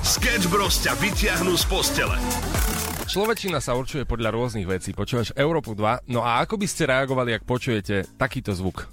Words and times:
Sketch 0.00 0.48
Bros 0.48 0.80
ťa 0.80 0.96
vyťahnú 0.96 1.52
z 1.52 1.64
postele. 1.68 2.16
Človečina 3.04 3.60
sa 3.60 3.76
určuje 3.76 4.08
podľa 4.08 4.32
rôznych 4.32 4.64
vecí. 4.64 4.96
Počúvaš 4.96 5.36
Európu 5.36 5.76
2, 5.76 6.08
no 6.08 6.24
a 6.24 6.40
ako 6.40 6.56
by 6.56 6.64
ste 6.64 6.88
reagovali, 6.88 7.36
ak 7.36 7.44
počujete 7.44 8.08
takýto 8.16 8.56
zvuk? 8.56 8.88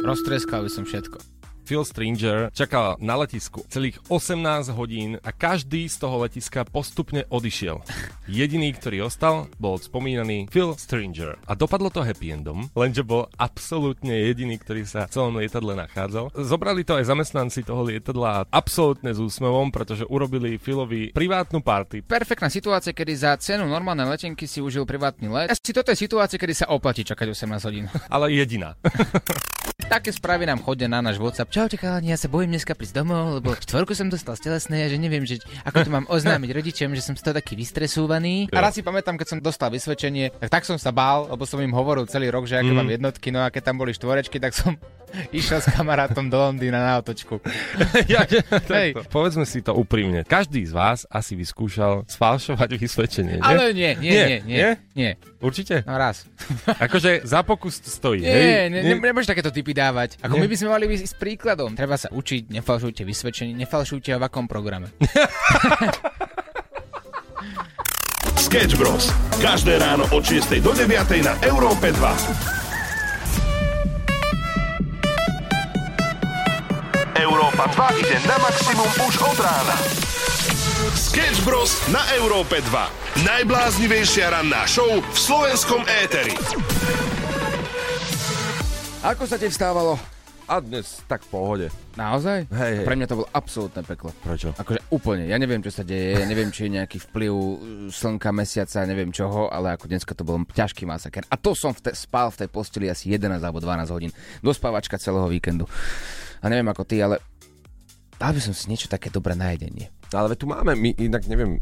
Roztreskal 0.00 0.64
by 0.64 0.70
som 0.72 0.88
všetko. 0.88 1.39
Phil 1.70 1.86
Stringer 1.86 2.50
čakal 2.50 2.98
na 2.98 3.14
letisku 3.14 3.62
celých 3.70 4.02
18 4.10 4.74
hodín 4.74 5.22
a 5.22 5.30
každý 5.30 5.86
z 5.86 6.02
toho 6.02 6.26
letiska 6.26 6.66
postupne 6.66 7.22
odišiel. 7.30 7.86
Jediný, 8.26 8.74
ktorý 8.74 9.06
ostal, 9.06 9.46
bol 9.62 9.78
spomínaný 9.78 10.50
Phil 10.50 10.74
Stringer. 10.74 11.38
A 11.46 11.54
dopadlo 11.54 11.86
to 11.86 12.02
happy 12.02 12.34
endom, 12.34 12.66
lenže 12.74 13.06
bol 13.06 13.30
absolútne 13.38 14.10
jediný, 14.10 14.58
ktorý 14.58 14.82
sa 14.82 15.06
v 15.06 15.14
celom 15.14 15.38
lietadle 15.38 15.78
nachádzal. 15.78 16.34
Zobrali 16.34 16.82
to 16.82 16.98
aj 16.98 17.06
zamestnanci 17.06 17.62
toho 17.62 17.86
lietadla 17.86 18.50
absolútne 18.50 19.14
s 19.14 19.22
úsmevom, 19.22 19.70
pretože 19.70 20.02
urobili 20.10 20.58
Philovi 20.58 21.14
privátnu 21.14 21.62
party. 21.62 22.02
Perfektná 22.02 22.50
situácia, 22.50 22.90
kedy 22.90 23.14
za 23.14 23.38
cenu 23.38 23.70
normálnej 23.70 24.10
letenky 24.10 24.50
si 24.50 24.58
užil 24.58 24.82
privátny 24.82 25.30
let. 25.30 25.54
Asi 25.54 25.70
toto 25.70 25.94
je 25.94 26.02
situácia, 26.02 26.34
kedy 26.34 26.66
sa 26.66 26.66
oplatí 26.74 27.06
čakať 27.06 27.30
18 27.30 27.62
hodín. 27.62 27.86
Ale 28.10 28.34
jediná. 28.34 28.74
Také 29.90 30.14
správy 30.14 30.46
nám 30.46 30.62
chodia 30.62 30.86
na 30.86 31.02
náš 31.02 31.18
WhatsApp. 31.18 31.50
Čaute 31.60 31.76
chalani, 31.76 32.08
ja 32.08 32.16
sa 32.16 32.32
bojím 32.32 32.56
dneska 32.56 32.72
prísť 32.72 33.04
domov, 33.04 33.36
lebo 33.36 33.52
štvorku 33.52 33.92
som 33.92 34.08
dostal 34.08 34.32
z 34.32 34.48
telesnej 34.48 34.80
a 34.80 34.88
že 34.88 34.96
neviem, 34.96 35.28
že 35.28 35.44
ako 35.60 35.84
to 35.84 35.90
mám 35.92 36.08
oznámiť 36.08 36.56
rodičom, 36.56 36.96
že 36.96 37.04
som 37.04 37.12
z 37.12 37.20
toho 37.20 37.36
taký 37.36 37.52
vystresúvaný. 37.52 38.48
A 38.48 38.64
raz 38.64 38.72
si 38.72 38.80
pamätám, 38.80 39.20
keď 39.20 39.36
som 39.36 39.38
dostal 39.44 39.68
vysvedčenie, 39.68 40.32
tak, 40.40 40.48
tak 40.48 40.64
som 40.64 40.80
sa 40.80 40.88
bál, 40.88 41.28
lebo 41.28 41.44
som 41.44 41.60
im 41.60 41.76
hovoril 41.76 42.08
celý 42.08 42.32
rok, 42.32 42.48
že 42.48 42.56
aké 42.56 42.72
mm. 42.72 42.78
mám 42.80 42.88
jednotky, 42.88 43.28
no 43.28 43.44
a 43.44 43.52
keď 43.52 43.62
tam 43.68 43.76
boli 43.76 43.92
štvorečky, 43.92 44.40
tak 44.40 44.56
som 44.56 44.80
išiel 45.34 45.58
s 45.60 45.68
kamarátom 45.70 46.30
do 46.30 46.38
Londýna 46.38 46.80
na 46.80 46.92
otočku. 46.98 47.42
ja, 48.12 48.24
Hej. 48.76 48.96
Povedzme 49.10 49.44
si 49.44 49.60
to 49.60 49.74
úprimne. 49.74 50.22
Každý 50.22 50.64
z 50.66 50.72
vás 50.74 51.04
asi 51.10 51.34
vyskúšal 51.34 52.06
sfalšovať 52.06 52.68
vysvedčenie. 52.78 53.38
Nie? 53.38 53.44
Ale 53.44 53.74
nie, 53.74 53.92
nie, 53.98 54.10
nie, 54.10 54.24
nie. 54.26 54.38
nie? 54.46 54.70
nie. 54.94 55.10
Určite? 55.40 55.82
No 55.88 55.96
raz. 55.96 56.28
akože 56.86 57.24
za 57.24 57.40
pokus 57.42 57.80
stojí. 57.80 58.22
Nie, 58.22 58.34
hej? 58.34 58.46
Ne, 58.70 58.80
ne, 58.84 58.94
nemôžeš 59.00 59.32
takéto 59.32 59.50
typy 59.50 59.72
dávať. 59.72 60.20
Ako 60.20 60.36
nie. 60.36 60.44
my 60.44 60.48
by 60.50 60.56
sme 60.56 60.68
mali 60.70 60.84
ísť 60.90 61.06
s 61.10 61.14
príkladom. 61.16 61.74
Treba 61.74 61.96
sa 61.96 62.12
učiť, 62.12 62.52
nefalšujte 62.52 63.02
vysvedčenie, 63.06 63.54
nefalšujte 63.56 64.14
v 64.16 64.22
akom 64.22 64.46
programe. 64.50 64.92
Sketch 68.36 68.76
Bros. 68.76 69.14
Každé 69.40 69.78
ráno 69.78 70.04
od 70.10 70.22
6 70.26 70.60
do 70.60 70.72
9 70.74 71.24
na 71.24 71.38
Európe 71.46 71.94
2. 71.94 72.59
Európa 77.50 77.90
2 77.90 78.06
ide 78.06 78.16
na 78.30 78.38
maximum 78.38 78.86
už 79.10 79.14
od 79.26 79.38
rána. 79.42 79.74
Sketch 80.94 81.42
Bros. 81.42 81.82
na 81.90 81.98
Európe 82.14 82.62
2. 82.62 83.26
Najbláznivejšia 83.26 84.30
ranná 84.30 84.70
show 84.70 84.86
v 84.86 85.18
slovenskom 85.18 85.82
éteri. 85.82 86.30
Ako 89.02 89.26
sa 89.26 89.34
ti 89.34 89.50
vstávalo? 89.50 89.98
A 90.46 90.62
dnes 90.62 91.02
tak 91.10 91.26
v 91.26 91.28
pohode. 91.34 91.66
Naozaj? 91.98 92.46
Hej, 92.54 92.72
hej. 92.82 92.86
Pre 92.86 92.94
mňa 92.94 93.10
to 93.10 93.18
bolo 93.18 93.28
absolútne 93.34 93.82
peklo. 93.82 94.14
Prečo? 94.22 94.54
Akože 94.54 94.86
úplne. 94.94 95.26
Ja 95.26 95.34
neviem, 95.34 95.58
čo 95.58 95.74
sa 95.74 95.82
deje, 95.82 96.22
ja 96.22 96.26
neviem, 96.30 96.54
či 96.54 96.70
je 96.70 96.78
nejaký 96.78 97.02
vplyv 97.10 97.34
uh, 97.34 97.50
slnka, 97.90 98.30
mesiaca, 98.30 98.86
neviem 98.86 99.10
čoho, 99.10 99.50
ale 99.50 99.74
ako 99.74 99.90
dneska 99.90 100.14
to 100.14 100.22
bol 100.22 100.38
ťažký 100.54 100.86
masaker. 100.86 101.26
A 101.26 101.34
to 101.34 101.58
som 101.58 101.74
v 101.74 101.82
te, 101.82 101.90
spal 101.98 102.30
v 102.30 102.46
tej 102.46 102.48
posteli 102.54 102.86
asi 102.86 103.10
11 103.10 103.42
alebo 103.42 103.58
12 103.58 103.90
hodín. 103.90 104.14
Dospávačka 104.38 105.02
celého 105.02 105.26
víkendu. 105.26 105.66
A 106.40 106.46
neviem 106.46 106.70
ako 106.70 106.86
ty, 106.86 107.02
ale 107.02 107.29
dal 108.20 108.36
by 108.36 108.40
som 108.44 108.52
si 108.52 108.68
niečo 108.68 108.92
také 108.92 109.08
dobré 109.08 109.32
na 109.32 109.56
jedenie. 109.56 109.88
Ale 110.12 110.36
tu 110.36 110.44
máme, 110.44 110.76
my 110.76 110.92
inak 111.00 111.24
neviem, 111.24 111.56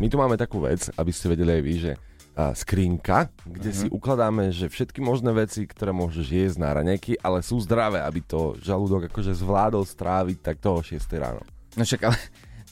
my 0.00 0.06
tu 0.08 0.16
máme 0.16 0.40
takú 0.40 0.64
vec, 0.64 0.88
aby 0.96 1.12
ste 1.12 1.28
vedeli 1.28 1.60
aj 1.60 1.62
vy, 1.62 1.74
že 1.76 1.92
skrinka, 2.34 3.30
kde 3.46 3.70
uh-huh. 3.70 3.80
si 3.84 3.86
ukladáme, 3.92 4.50
že 4.50 4.66
všetky 4.66 4.98
možné 4.98 5.30
veci, 5.30 5.68
ktoré 5.70 5.94
môžeš 5.94 6.26
jesť 6.26 6.56
na 6.58 6.74
raňajky, 6.74 7.22
ale 7.22 7.46
sú 7.46 7.62
zdravé, 7.62 8.02
aby 8.02 8.26
to 8.26 8.58
žalúdok 8.58 9.06
akože 9.06 9.38
zvládol 9.38 9.86
stráviť 9.86 10.42
tak 10.42 10.58
toho 10.58 10.82
6 10.82 10.98
ráno. 11.14 11.46
No 11.78 11.86
však 11.86 12.00
ale 12.10 12.18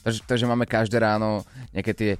to, 0.03 0.09
to, 0.19 0.33
že 0.35 0.49
máme 0.49 0.67
každé 0.67 0.99
ráno 0.99 1.47
nejaké 1.71 1.95
tie 1.95 2.11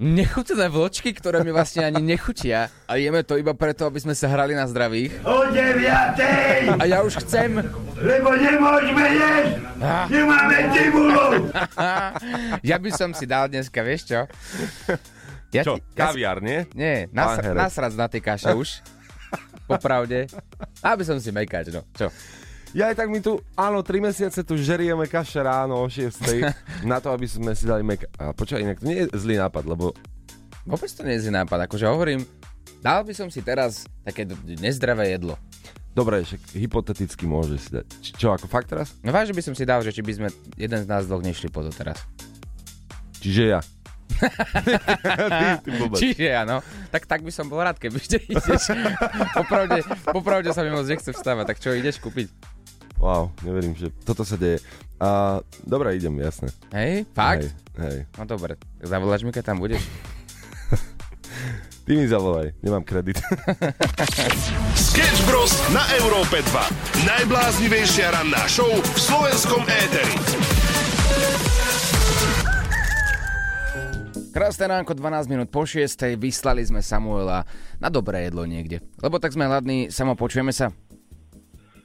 nechutné 0.00 0.66
vločky, 0.68 1.12
ktoré 1.12 1.44
mi 1.44 1.52
vlastne 1.52 1.84
ani 1.84 2.00
nechutia 2.00 2.72
a 2.88 2.96
jeme 2.96 3.20
to 3.24 3.36
iba 3.36 3.52
preto, 3.52 3.84
aby 3.88 4.00
sme 4.00 4.14
sa 4.16 4.28
hrali 4.30 4.56
na 4.56 4.64
zdravých. 4.68 5.20
O 5.24 5.48
9. 5.48 6.80
A 6.80 6.84
ja 6.88 7.04
už 7.04 7.20
chcem. 7.26 7.60
Lebo 8.00 8.30
nemôžeme 8.32 9.04
jesť. 9.16 9.52
Nemáme 10.08 10.58
tibulu. 10.72 11.50
ja 12.70 12.76
by 12.78 12.90
som 12.94 13.10
si 13.12 13.24
dal 13.28 13.50
dneska, 13.52 13.82
vieš 13.82 14.08
čo? 14.08 14.20
Ja 15.52 15.62
Čo, 15.68 15.76
ti, 15.76 15.84
kaviár, 15.92 16.40
ja 16.40 16.44
nie? 16.44 16.58
Nie, 16.72 16.96
nasr- 17.12 17.52
nasrať 17.52 17.92
na 17.92 18.08
tej 18.08 18.24
kaše 18.24 18.56
už. 18.56 18.80
Popravde. 19.68 20.32
Aby 20.80 21.04
som 21.04 21.20
si 21.20 21.28
mekač, 21.28 21.68
no. 21.68 21.84
Čo? 21.92 22.08
Ja 22.72 22.88
aj 22.88 22.96
tak 22.96 23.12
my 23.12 23.20
tu, 23.20 23.36
áno, 23.52 23.84
3 23.84 24.00
mesiace 24.00 24.40
tu 24.40 24.56
žerieme 24.56 25.04
kaše 25.04 25.44
ráno 25.44 25.76
o 25.76 25.86
6 25.92 26.08
na 26.88 27.04
to, 27.04 27.12
aby 27.12 27.28
sme 27.28 27.52
si 27.52 27.68
dali 27.68 27.84
meka. 27.84 28.08
A 28.16 28.32
počkaj, 28.32 28.64
inak 28.64 28.80
to 28.80 28.88
nie 28.88 29.04
je 29.04 29.12
zlý 29.12 29.36
nápad, 29.36 29.68
lebo... 29.68 29.92
Vôbec 30.64 30.88
to 30.88 31.04
nie 31.04 31.20
je 31.20 31.28
zlý 31.28 31.36
nápad, 31.36 31.68
akože 31.68 31.84
hovorím, 31.84 32.24
dal 32.80 33.04
by 33.04 33.12
som 33.12 33.28
si 33.28 33.44
teraz 33.44 33.84
také 34.08 34.24
nezdravé 34.56 35.12
jedlo. 35.12 35.36
Dobre, 35.92 36.24
však 36.24 36.56
hypoteticky 36.56 37.28
môže 37.28 37.60
si 37.60 37.68
dať. 37.76 37.84
Č- 38.00 38.16
čo, 38.16 38.32
ako 38.32 38.48
fakt 38.48 38.72
teraz? 38.72 38.96
No 39.04 39.12
vážne 39.12 39.36
by 39.36 39.44
som 39.44 39.52
si 39.52 39.68
dal, 39.68 39.84
že 39.84 39.92
či 39.92 40.00
by 40.00 40.12
sme 40.16 40.28
jeden 40.56 40.80
z 40.80 40.88
nás 40.88 41.04
dvoch 41.04 41.20
nešli 41.20 41.52
po 41.52 41.60
to 41.60 41.68
teraz. 41.68 42.00
Čiže 43.20 43.44
ja. 43.52 43.60
Čiže 46.00 46.32
áno. 46.32 46.64
Tak, 46.88 47.04
tak 47.04 47.20
by 47.20 47.28
som 47.28 47.52
bol 47.52 47.60
rád, 47.60 47.76
keby 47.76 48.00
ešte 48.00 48.24
ideš. 48.32 48.72
popravde, 49.36 49.84
popravde 50.08 50.48
sa 50.56 50.64
mi 50.64 50.72
moc 50.72 50.88
nechce 50.88 51.12
vstávať, 51.12 51.44
tak 51.52 51.58
čo 51.60 51.76
ideš 51.76 52.00
kúpiť? 52.00 52.32
Wow, 53.02 53.34
neverím, 53.42 53.74
že 53.74 53.90
toto 54.06 54.22
sa 54.22 54.38
deje. 54.38 54.62
A, 55.02 55.42
dobre, 55.66 55.98
idem, 55.98 56.14
jasné. 56.22 56.54
Hej, 56.70 57.02
fakt? 57.10 57.50
Hej, 57.74 57.82
hej. 57.82 57.98
No 58.14 58.22
dobre, 58.30 58.54
zavoláš 58.78 59.26
mi, 59.26 59.34
keď 59.34 59.42
tam 59.50 59.58
budeš? 59.58 59.82
Ty 61.82 61.98
mi 61.98 62.06
zavolaj, 62.06 62.54
nemám 62.62 62.86
kredit. 62.86 63.18
Sketch 64.86 65.20
Bros. 65.26 65.50
na 65.74 65.82
Európe 65.98 66.46
2. 66.46 67.02
Najbláznivejšia 67.02 68.14
ranná 68.14 68.46
show 68.46 68.70
v 68.70 68.94
slovenskom 68.94 69.66
éteri. 69.66 70.14
Krásne 74.30 74.70
ránko, 74.70 74.94
12 74.94 75.26
minút 75.26 75.50
po 75.50 75.66
6. 75.66 76.14
Vyslali 76.22 76.62
sme 76.62 76.78
Samuela 76.78 77.42
na 77.82 77.90
dobré 77.90 78.30
jedlo 78.30 78.46
niekde. 78.46 78.78
Lebo 79.02 79.18
tak 79.18 79.34
sme 79.34 79.50
hladní. 79.50 79.90
Samo, 79.90 80.14
počujeme 80.14 80.54
sa? 80.54 80.70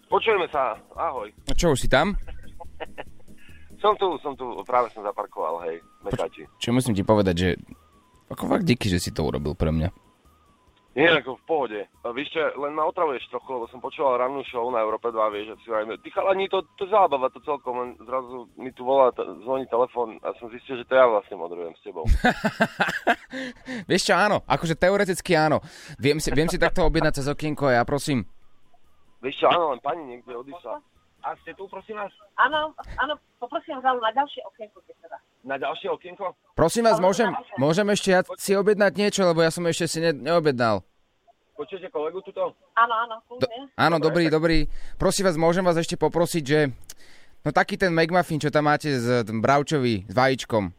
Počujeme 0.07 0.47
sa. 0.47 0.79
Ahoj. 0.95 1.29
A 1.47 1.53
čo, 1.53 1.75
už 1.75 1.83
si 1.83 1.89
tam? 1.91 2.15
som 3.83 3.93
tu, 3.99 4.15
som 4.23 4.33
tu. 4.39 4.47
Práve 4.63 4.87
som 4.95 5.03
zaparkoval, 5.03 5.67
hej. 5.67 5.83
Mekáči. 6.03 6.47
Čo 6.59 6.71
musím 6.71 6.95
ti 6.95 7.03
povedať, 7.03 7.35
že... 7.35 7.49
Ako 8.27 8.51
fakt 8.51 8.67
díky, 8.67 8.91
že 8.91 8.99
si 8.99 9.15
to 9.15 9.23
urobil 9.23 9.55
pre 9.55 9.71
mňa. 9.71 9.87
Nie, 10.97 11.13
ako 11.13 11.37
v 11.37 11.45
pohode. 11.45 11.81
A 12.01 12.09
víš 12.09 12.33
čo, 12.33 12.41
len 12.57 12.73
ma 12.73 12.89
otravuješ 12.89 13.29
trochu, 13.29 13.53
lebo 13.53 13.69
som 13.69 13.77
počúval 13.77 14.17
rannú 14.17 14.41
show 14.49 14.65
na 14.73 14.81
Európe 14.81 15.13
2, 15.13 15.29
vieš, 15.29 15.53
že 15.53 15.55
si 15.61 15.67
vrajme, 15.69 15.93
ty 16.01 16.09
chalani, 16.09 16.49
to, 16.49 16.65
to 16.73 16.89
zábava, 16.89 17.29
to 17.29 17.37
celkom, 17.45 17.73
len 17.77 17.89
zrazu 18.01 18.49
mi 18.57 18.73
tu 18.73 18.81
volá, 18.81 19.13
t- 19.13 19.21
zvoní 19.45 19.69
telefón 19.69 20.17
a 20.25 20.33
som 20.41 20.49
zistil, 20.49 20.81
že 20.81 20.89
to 20.89 20.97
ja 20.97 21.05
vlastne 21.05 21.37
moderujem 21.37 21.77
s 21.77 21.85
tebou. 21.85 22.01
vieš 23.93 24.09
čo, 24.09 24.17
áno, 24.17 24.41
akože 24.49 24.73
teoreticky 24.73 25.37
áno. 25.37 25.61
Viem 26.01 26.17
si, 26.17 26.33
viem 26.33 26.49
si 26.49 26.57
takto 26.57 26.81
objednať 26.89 27.21
cez 27.21 27.29
okienko 27.29 27.69
a 27.69 27.77
ja 27.77 27.83
prosím. 27.85 28.25
Vieš 29.27 29.43
čo, 29.43 29.51
áno, 29.51 29.75
len 29.75 29.83
pani 29.83 30.07
niekde 30.07 30.31
odišla. 30.39 30.79
A 31.27 31.35
ste 31.43 31.51
tu, 31.51 31.67
prosím 31.67 31.99
vás? 31.99 32.15
Áno, 32.39 32.71
áno, 32.95 33.19
poprosím 33.43 33.75
vás 33.83 33.99
na 33.99 34.11
ďalšie 34.15 34.39
okienko, 34.47 34.79
keď 34.87 34.95
teda. 35.03 35.17
Na 35.43 35.59
ďalšie 35.59 35.91
okienko? 35.91 36.31
Prosím 36.55 36.87
vás, 36.87 36.95
môžem, 37.03 37.35
môžem 37.59 37.83
ešte 37.91 38.15
ja 38.15 38.23
si 38.39 38.55
objednať 38.55 38.95
niečo, 38.95 39.27
lebo 39.27 39.43
ja 39.43 39.51
som 39.51 39.67
ešte 39.67 39.83
si 39.91 39.99
ne, 39.99 40.15
neobjednal. 40.15 40.79
Počujete 41.59 41.91
kolegu 41.91 42.23
tuto? 42.23 42.55
Áno, 42.79 42.95
áno, 43.03 43.15
Do, 43.27 43.47
áno, 43.75 43.99
dobrý, 43.99 44.31
dobrý. 44.31 44.71
Prosím 44.95 45.27
vás, 45.27 45.35
môžem 45.35 45.67
vás 45.67 45.75
ešte 45.75 45.99
poprosiť, 45.99 46.43
že... 46.47 46.71
No 47.43 47.51
taký 47.51 47.75
ten 47.75 47.91
McMuffin, 47.91 48.39
čo 48.39 48.47
tam 48.47 48.71
máte 48.71 48.95
z 48.95 49.27
bravčový, 49.27 50.07
s 50.07 50.13
vajíčkom. 50.15 50.71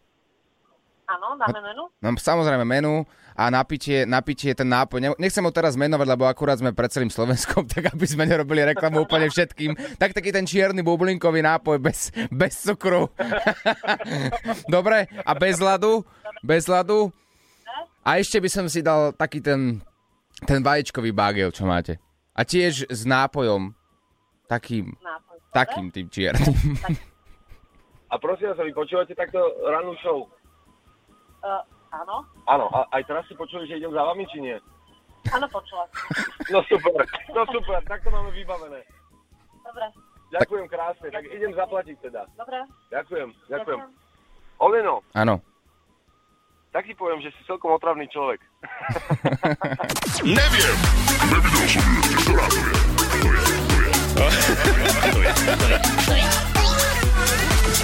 Áno, 1.08 1.36
dáme 1.36 1.60
menu? 1.60 1.84
No, 2.00 2.08
samozrejme 2.16 2.64
menu 2.64 3.04
a 3.38 3.54
napitie, 3.54 4.02
napitie 4.02 4.50
ten 4.50 4.66
nápoj. 4.66 5.14
Nechcem 5.14 5.46
ho 5.46 5.52
teraz 5.54 5.78
menovať, 5.78 6.06
lebo 6.10 6.26
akurát 6.26 6.58
sme 6.58 6.74
pred 6.74 6.90
celým 6.90 7.06
Slovenskom, 7.06 7.62
tak 7.72 7.94
aby 7.94 8.02
sme 8.02 8.26
nerobili 8.26 8.66
reklamu 8.66 9.06
úplne 9.06 9.30
všetkým. 9.30 9.78
Tak 9.94 10.10
taký 10.10 10.34
ten 10.34 10.42
čierny 10.42 10.82
bublinkový 10.82 11.38
nápoj 11.46 11.78
bez, 11.78 12.10
bez 12.34 12.58
cukru. 12.66 13.06
Dobre, 14.74 15.06
a 15.22 15.32
bez 15.38 15.62
ľadu? 15.62 16.02
Bez 16.42 16.66
ľadu? 16.66 17.14
A 18.02 18.18
ešte 18.18 18.42
by 18.42 18.50
som 18.50 18.66
si 18.66 18.82
dal 18.82 19.14
taký 19.14 19.38
ten 19.38 19.78
ten 20.46 20.62
vajíčkový 20.62 21.10
bagel, 21.10 21.50
čo 21.50 21.66
máte. 21.66 21.98
A 22.34 22.46
tiež 22.46 22.86
s 22.86 23.00
nápojom. 23.02 23.74
Takým, 24.48 24.96
Nápoj. 24.96 25.38
takým 25.52 25.86
tým 25.92 26.08
čiernym. 26.08 26.54
A 28.08 28.16
prosím 28.16 28.48
vás, 28.48 28.64
vy 28.64 28.72
počúvate 28.72 29.12
takto 29.12 29.36
rannú 29.60 29.92
show? 30.00 30.24
Uh, 31.44 31.60
áno, 31.90 32.16
Áno, 32.44 32.66
a 32.68 32.88
aj 32.90 33.02
teraz 33.04 33.24
si 33.24 33.34
počuli, 33.34 33.64
že 33.64 33.76
idem 33.76 33.90
za 33.90 34.02
vami, 34.02 34.24
či 34.26 34.38
nie? 34.40 34.56
áno, 35.28 35.46
počula. 35.46 35.84
No 36.48 36.64
super, 36.64 37.04
no 37.28 37.44
super, 37.46 37.76
tak 37.84 38.00
to 38.00 38.08
máme 38.08 38.32
vybavené. 38.32 38.80
Dobre, 39.60 39.86
Ďakujem 40.30 40.66
krásne, 40.66 41.08
tak 41.08 41.24
idem 41.26 41.52
zaplatiť 41.52 41.96
teda. 42.00 42.24
dobre. 42.34 42.56
Ďakujem, 42.88 43.28
ďakujem. 43.46 43.80
Oleno, 44.58 45.04
Áno. 45.12 45.40
tak 46.70 46.84
ti 46.84 46.92
poviem, 46.92 47.20
že 47.20 47.28
si 47.30 47.40
celkom 47.44 47.70
otravný 47.70 48.08
človek. 48.08 48.40
Neviem. 50.40 50.76
Nevidel 51.26 51.66
som 51.66 51.84
ju 51.84 52.00
ešte, 52.00 52.14
ktorá 52.18 52.46
to 52.46 52.58
je. 52.58 52.72
To 54.10 54.24
je, 54.24 54.40
to 54.56 55.20
je. 55.20 55.32
To 55.38 55.68
je, 55.68 55.78
to 55.94 56.12
je. 56.16 56.28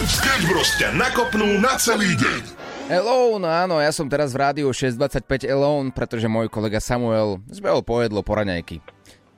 Sketch 0.05 0.45
Bros 0.47 0.71
ťa 0.77 0.89
nakopnú 0.91 1.61
na 1.61 1.77
celý 1.77 2.13
deň. 2.15 2.43
Alone, 2.85 3.49
áno, 3.49 3.81
ja 3.81 3.89
som 3.97 4.05
teraz 4.13 4.37
v 4.37 4.45
rádiu 4.45 4.69
625 4.69 5.49
Alone, 5.49 5.89
pretože 5.89 6.29
môj 6.29 6.53
kolega 6.53 6.85
Samuel 6.85 7.41
zbehol 7.49 7.81
pojedlo 7.81 8.21
po 8.21 8.37
raňajky. 8.37 8.85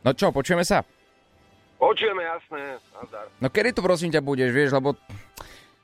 No 0.03 0.11
čo, 0.11 0.35
počujeme 0.35 0.67
sa? 0.67 0.83
Počujeme, 1.79 2.27
jasné, 2.27 2.83
nazdar. 2.91 3.31
No 3.39 3.47
kedy 3.47 3.71
tu 3.71 3.87
prosím 3.87 4.11
ťa 4.11 4.19
budeš, 4.19 4.51
vieš, 4.51 4.75
lebo 4.75 4.99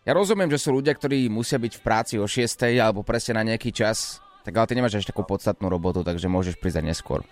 ja 0.02 0.10
rozumiem, 0.10 0.50
že 0.50 0.58
sú 0.58 0.74
ľudia, 0.74 0.90
ktorí 0.90 1.30
musia 1.30 1.62
byť 1.62 1.72
v 1.78 1.84
práci 1.86 2.14
o 2.18 2.26
6 2.26 2.50
alebo 2.82 3.06
presne 3.06 3.38
na 3.38 3.54
nejaký 3.54 3.70
čas, 3.70 4.18
tak 4.42 4.58
ale 4.58 4.66
ty 4.66 4.74
nemáš 4.74 4.98
až 4.98 5.06
takú 5.06 5.22
podstatnú 5.22 5.70
robotu, 5.70 6.02
takže 6.02 6.26
môžeš 6.26 6.58
prísť 6.58 6.82
aj 6.82 6.86
neskôr. 6.90 7.22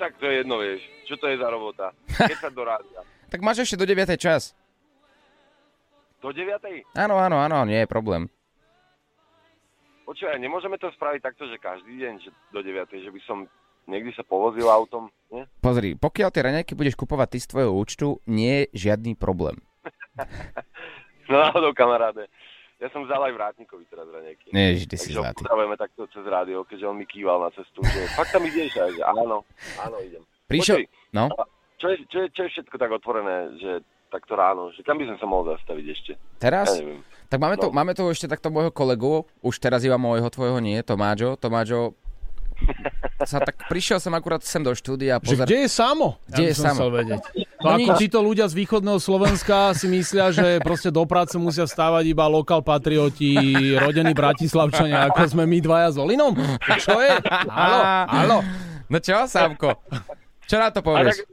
Tak 0.00 0.16
to 0.16 0.24
je 0.24 0.40
jedno, 0.40 0.56
vieš. 0.56 0.80
Čo 1.04 1.20
to 1.20 1.28
je 1.28 1.36
za 1.36 1.48
robota? 1.52 1.92
Keď 2.32 2.38
sa 2.40 2.48
do 2.48 2.64
rádia. 2.64 3.00
Tak 3.28 3.44
máš 3.44 3.68
ešte 3.68 3.76
do 3.76 3.84
9. 3.84 4.08
čas. 4.16 4.56
Do 6.24 6.32
9. 6.32 6.96
Áno, 6.96 7.20
áno, 7.20 7.36
áno, 7.36 7.68
nie 7.68 7.84
je 7.84 7.88
problém. 7.92 8.32
Počúvaj, 10.04 10.36
nemôžeme 10.36 10.76
to 10.76 10.92
spraviť 10.92 11.20
takto, 11.20 11.48
že 11.48 11.56
každý 11.56 11.96
deň, 11.96 12.14
že 12.20 12.28
do 12.52 12.60
9. 12.60 12.86
že 12.92 13.08
by 13.08 13.20
som 13.24 13.48
niekdy 13.84 14.12
sa 14.12 14.20
povozil 14.20 14.68
autom, 14.68 15.08
nie? 15.32 15.44
Pozri, 15.60 15.96
pokiaľ 15.96 16.28
tie 16.28 16.44
raňajky 16.44 16.72
budeš 16.72 16.94
kupovať 16.94 17.28
ty 17.32 17.38
z 17.40 17.48
tvojho 17.48 17.72
účtu, 17.72 18.06
nie 18.28 18.68
je 18.68 18.88
žiadny 18.88 19.16
problém. 19.16 19.60
No 21.24 21.40
náhodou, 21.40 21.72
kamaráde. 21.72 22.28
Ja 22.76 22.92
som 22.92 23.08
vzal 23.08 23.16
aj 23.24 23.32
vrátnikovi 23.32 23.88
teraz 23.88 24.04
raňajky. 24.12 24.52
Nie, 24.52 24.76
že 24.76 24.84
ty 24.84 25.00
si 25.00 25.16
zlatý. 25.16 25.40
pozdravujeme 25.40 25.72
takto 25.80 26.04
cez 26.12 26.20
rádio, 26.28 26.68
keďže 26.68 26.84
on 26.84 27.00
mi 27.00 27.08
kýval 27.08 27.40
na 27.40 27.50
cestu, 27.56 27.80
že 27.80 28.12
fakt 28.12 28.28
tam 28.28 28.44
ideš 28.44 28.76
aj, 28.76 28.92
že 28.92 29.02
áno, 29.08 29.40
áno, 29.80 29.96
idem. 30.04 30.20
Prišiel, 30.44 30.84
no, 31.16 31.32
Čo 31.80 31.96
je, 31.96 32.04
čo, 32.12 32.18
je, 32.20 32.28
čo 32.28 32.40
je 32.44 32.50
všetko 32.52 32.76
tak 32.76 32.92
otvorené, 32.92 33.56
že 33.56 33.80
takto 34.12 34.36
ráno, 34.36 34.68
že 34.76 34.84
kam 34.84 35.00
by 35.00 35.08
som 35.08 35.16
sa 35.16 35.24
mohol 35.24 35.56
zastaviť 35.56 35.86
ešte? 35.88 36.12
teraz? 36.36 36.76
Ja 36.76 36.84
neviem. 36.84 37.00
Tak 37.26 37.38
máme 37.38 37.56
tu, 37.56 37.66
No. 37.66 37.72
máme 37.72 37.92
tu 37.92 38.04
ešte 38.06 38.26
takto 38.26 38.48
môjho 38.48 38.70
kolegu, 38.70 39.24
už 39.40 39.54
teraz 39.58 39.82
iba 39.82 39.96
môjho, 39.96 40.26
tvojho 40.26 40.58
nie, 40.58 40.78
Tomáčo. 40.80 41.34
Tomáčo, 41.34 41.96
sa 43.20 43.40
tak 43.40 43.66
prišiel 43.66 43.98
som 43.98 44.12
akurát 44.12 44.38
sem 44.40 44.60
do 44.60 44.70
štúdia 44.70 45.16
a 45.16 45.18
Že 45.18 45.26
pozor... 45.34 45.44
kde 45.44 45.58
je 45.58 45.68
Samo? 45.68 46.08
Kde 46.24 46.38
ja 46.38 46.46
je 46.46 46.54
Samo? 46.54 46.76
chcel 46.76 46.90
vedieť. 46.92 47.22
To 47.58 47.64
No 47.64 47.68
ako 47.72 47.90
nič. 47.90 47.98
títo 47.98 48.18
ľudia 48.20 48.46
z 48.46 48.54
východného 48.54 48.98
Slovenska 48.98 49.56
si 49.72 49.88
myslia, 49.88 50.30
že 50.30 50.60
proste 50.60 50.88
do 50.88 51.02
práce 51.02 51.34
musia 51.34 51.64
vstávať 51.64 52.04
iba 52.06 52.24
lokal 52.26 52.60
patrioti, 52.60 53.34
rodení 53.74 54.12
bratislavčania, 54.12 55.08
ako 55.08 55.24
sme 55.26 55.44
my 55.44 55.58
dvaja 55.58 55.88
s 55.90 55.96
Olinom. 55.96 56.36
Čo 56.78 57.00
je? 57.00 57.14
Halo, 57.48 57.78
halo. 58.06 58.38
No 58.84 58.96
čo, 58.98 59.16
Sámko? 59.24 59.80
Čo 60.44 60.56
na 60.56 60.68
to 60.68 60.78
A 60.78 60.84
povieš? 60.84 61.24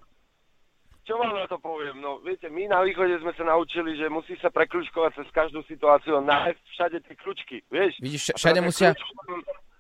Čo 1.12 1.20
vám 1.20 1.36
na 1.36 1.44
to 1.44 1.60
poviem? 1.60 2.00
No, 2.00 2.24
viete, 2.24 2.48
my 2.48 2.72
na 2.72 2.80
východe 2.88 3.20
sme 3.20 3.36
sa 3.36 3.44
naučili, 3.44 4.00
že 4.00 4.08
musí 4.08 4.40
sa 4.40 4.48
prekľúčkovať 4.48 5.20
cez 5.20 5.28
každú 5.36 5.60
situáciu 5.68 6.16
a 6.16 6.24
nájsť 6.24 6.64
všade 6.72 6.98
tie 7.04 7.16
kľúčky, 7.20 7.58
vieš? 7.68 8.00
Vidíš, 8.00 8.32
všade 8.40 8.64
musia, 8.64 8.96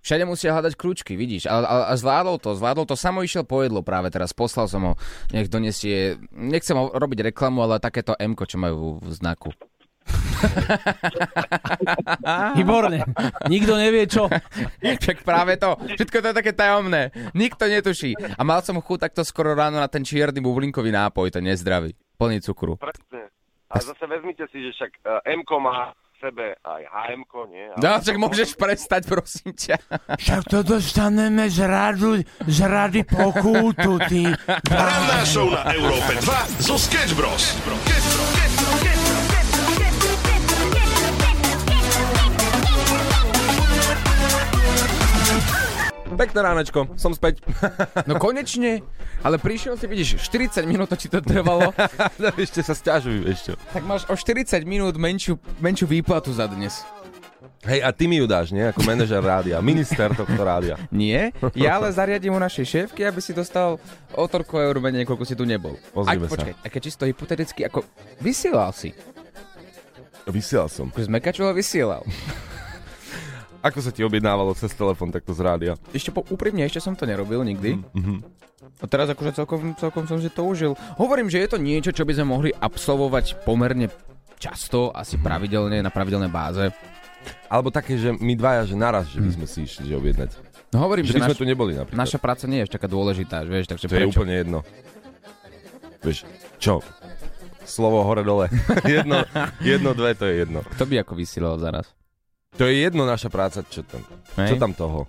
všade 0.03 0.27
musia 0.27 0.51
hľadať 0.51 0.75
kľúčky, 0.75 1.15
vidíš. 1.15 1.47
A, 1.47 1.63
a, 1.63 1.75
a 1.87 1.93
zvládol 1.95 2.35
to, 2.35 2.51
zvládol 2.51 2.83
to. 2.83 2.99
Samo 2.99 3.23
išiel 3.23 3.47
po 3.47 3.63
jedlo 3.63 3.79
práve 3.79 4.11
teraz. 4.11 4.35
Poslal 4.35 4.67
som 4.67 4.91
ho, 4.91 4.93
nech 5.31 5.47
donesie, 5.47 6.19
nechcem 6.35 6.75
ho 6.75 6.91
robiť 6.91 7.31
reklamu, 7.31 7.63
ale 7.63 7.79
takéto 7.79 8.11
m 8.19 8.35
čo 8.35 8.59
majú 8.59 8.99
v 8.99 9.09
znaku. 9.15 9.55
Výborne. 12.57 13.03
Nikto 13.47 13.73
nevie 13.77 14.09
čo. 14.09 14.27
Však 14.81 15.23
práve 15.25 15.57
to. 15.57 15.77
Všetko 15.97 16.21
to 16.21 16.27
je 16.31 16.35
také 16.35 16.53
tajomné. 16.53 17.11
Nikto 17.33 17.67
netuší. 17.67 18.15
A 18.17 18.41
mal 18.43 18.61
som 18.65 18.79
chuť 18.79 19.11
takto 19.11 19.21
skoro 19.25 19.53
ráno 19.53 19.79
na 19.79 19.87
ten 19.87 20.05
čierny 20.05 20.41
bublinkový 20.43 20.91
nápoj, 20.91 21.31
to 21.33 21.39
nezdravý. 21.39 21.93
Plný 22.17 22.41
cukru. 22.41 22.77
Presne. 22.77 23.31
A 23.71 23.79
zase 23.79 24.03
vezmite 24.03 24.43
si, 24.51 24.59
že 24.67 24.75
však 24.75 24.91
uh, 25.07 25.23
m 25.23 25.47
má 25.63 25.95
sebe 26.21 26.53
aj 26.61 26.85
hm 26.85 27.25
nie? 27.49 27.65
No, 27.81 27.97
však 27.97 28.17
môžeš 28.21 28.53
prestať, 28.53 29.09
prosím 29.09 29.57
ťa. 29.57 29.81
Však 30.21 30.41
to 30.45 30.61
dostaneme 30.61 31.49
z 31.49 31.65
radu, 31.65 32.21
z 32.45 32.59
rady 32.61 33.01
pokutu, 33.09 33.97
ty. 34.05 34.29
Ranná 34.69 35.25
show 35.25 35.49
na 35.49 35.65
Európe 35.73 36.13
2 36.21 36.61
zo 36.61 36.77
Sketch 36.77 37.17
Bros. 37.17 37.57
Pekné 46.15 46.39
ránečko, 46.43 46.91
som 46.99 47.15
späť. 47.15 47.39
No 48.09 48.17
konečne. 48.17 48.81
Ale 49.21 49.37
prišiel 49.37 49.77
si, 49.77 49.85
vidíš, 49.85 50.17
40 50.27 50.65
minút 50.65 50.89
to 50.89 50.97
ti 50.97 51.07
to 51.07 51.21
trvalo. 51.21 51.69
ešte 52.41 52.65
sa 52.65 52.73
stiažujú, 52.73 53.29
ešte. 53.29 53.51
tak 53.71 53.83
máš 53.85 54.09
o 54.09 54.15
40 54.17 54.65
minút 54.65 54.97
menšiu, 54.97 55.37
menšiu 55.61 55.85
výplatu 55.85 56.33
za 56.33 56.49
dnes. 56.49 56.81
Hej, 57.61 57.85
a 57.85 57.93
ty 57.93 58.09
mi 58.09 58.17
ju 58.17 58.25
dáš, 58.25 58.49
nie? 58.49 58.65
Ako 58.65 58.81
manažer 58.81 59.21
rádia, 59.21 59.61
minister 59.61 60.09
tohto 60.17 60.41
rádia. 60.41 60.81
Nie, 60.89 61.29
ja 61.53 61.77
ale 61.77 61.93
zariadím 61.93 62.33
u 62.33 62.41
našej 62.41 62.65
šéfky, 62.65 63.05
aby 63.05 63.21
si 63.21 63.37
dostal 63.37 63.77
o 64.17 64.23
toľko 64.25 64.65
eur 64.65 64.81
menej, 64.81 65.05
koľko 65.05 65.29
si 65.29 65.37
tu 65.37 65.45
nebol. 65.45 65.77
Pozrime 65.93 66.25
Ak, 66.25 66.29
sa. 66.29 66.33
počkaj, 66.41 66.53
aké 66.65 66.77
čisto 66.81 67.05
hypoteticky, 67.05 67.61
ako 67.69 67.85
vysielal 68.17 68.73
si. 68.73 68.97
Vysiel 70.25 70.65
som. 70.73 70.89
Ako 70.89 71.05
zmekačovo 71.05 71.53
vysielal. 71.53 72.01
Ako 73.61 73.77
sa 73.77 73.93
ti 73.93 74.01
objednávalo 74.01 74.57
cez 74.57 74.73
telefón 74.73 75.13
takto 75.13 75.31
z 75.31 75.41
rádia? 75.41 75.73
Ešte 75.93 76.09
po, 76.09 76.25
úprimne, 76.27 76.65
ešte 76.65 76.81
som 76.81 76.97
to 76.97 77.05
nerobil 77.05 77.45
nikdy. 77.45 77.77
Mm-hmm. 77.77 78.17
A 78.81 78.85
teraz 78.85 79.05
akože 79.09 79.37
celkom, 79.37 79.77
celkom 79.77 80.05
som 80.05 80.17
si 80.17 80.29
to 80.29 80.41
užil. 80.41 80.73
Hovorím, 80.97 81.29
že 81.29 81.41
je 81.41 81.49
to 81.49 81.57
niečo, 81.57 81.93
čo 81.93 82.01
by 82.01 82.13
sme 82.17 82.25
mohli 82.27 82.49
absolvovať 82.49 83.45
pomerne 83.45 83.89
často, 84.41 84.89
asi 84.89 85.21
pravidelne, 85.21 85.81
na 85.81 85.93
pravidelnej 85.93 86.33
báze. 86.33 86.73
Alebo 87.45 87.69
také, 87.69 88.01
že 88.01 88.09
my 88.09 88.33
dvaja, 88.33 88.65
že 88.65 88.73
naraz, 88.73 89.05
že 89.13 89.21
by 89.21 89.29
sme 89.29 89.45
si 89.45 89.69
išli 89.69 89.85
že 89.85 89.93
objednať. 89.93 90.31
No 90.73 90.81
hovorím, 90.81 91.05
Že 91.05 91.09
že 91.09 91.13
by 91.13 91.21
sme 91.21 91.33
naš, 91.35 91.37
tu 91.37 91.45
neboli 91.45 91.73
napríklad. 91.77 91.99
naša 92.01 92.17
práca 92.17 92.45
nie 92.49 92.63
je 92.63 92.65
až 92.65 92.71
taká 92.73 92.87
dôležitá, 92.89 93.45
vieš, 93.45 93.69
takže 93.69 93.85
To 93.85 93.93
je 93.93 93.99
prečo? 94.01 94.17
úplne 94.17 94.33
jedno. 94.41 94.59
Vieš, 96.01 96.25
čo? 96.57 96.81
Slovo 97.61 98.01
hore-dole. 98.01 98.49
jedno, 98.89 99.21
jedno, 99.61 99.93
dve, 99.93 100.17
to 100.17 100.25
je 100.25 100.41
jedno. 100.41 100.65
Kto 100.65 100.83
by 100.89 101.05
ako 101.05 101.13
vysielal 101.13 101.61
zaraz? 101.61 101.85
To 102.59 102.67
je 102.67 102.83
jedno 102.83 103.07
naša 103.07 103.31
práca, 103.31 103.63
čo 103.63 103.79
tam, 103.87 104.03
Hej? 104.35 104.53
čo 104.53 104.55
tam 104.59 104.75
toho. 104.75 105.07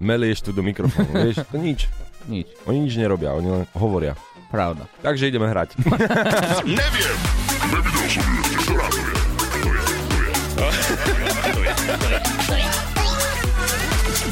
Melieš 0.00 0.40
tu 0.40 0.56
do 0.56 0.64
mikrofónu, 0.64 1.12
vieš, 1.28 1.44
to 1.44 1.60
nič. 1.60 1.84
Nič. 2.28 2.48
Oni 2.64 2.88
nič 2.88 2.96
nerobia, 2.96 3.36
oni 3.36 3.48
len 3.48 3.62
hovoria. 3.76 4.16
Pravda. 4.48 4.88
Takže 5.04 5.28
ideme 5.28 5.52
hrať. 5.52 5.76
Neviem. 6.64 7.16
Nevidel 7.68 8.06
som 8.08 8.24
ju 8.24 8.40
ešte, 8.40 8.56
ktorá 8.64 8.86
to 8.88 9.00
je. 9.04 9.12
To 10.56 10.64
je, 10.64 10.80
to 10.80 10.92
je. 11.04 11.32
To 11.36 11.60
je, 11.60 11.72
to 11.76 12.08
je. 12.08 12.20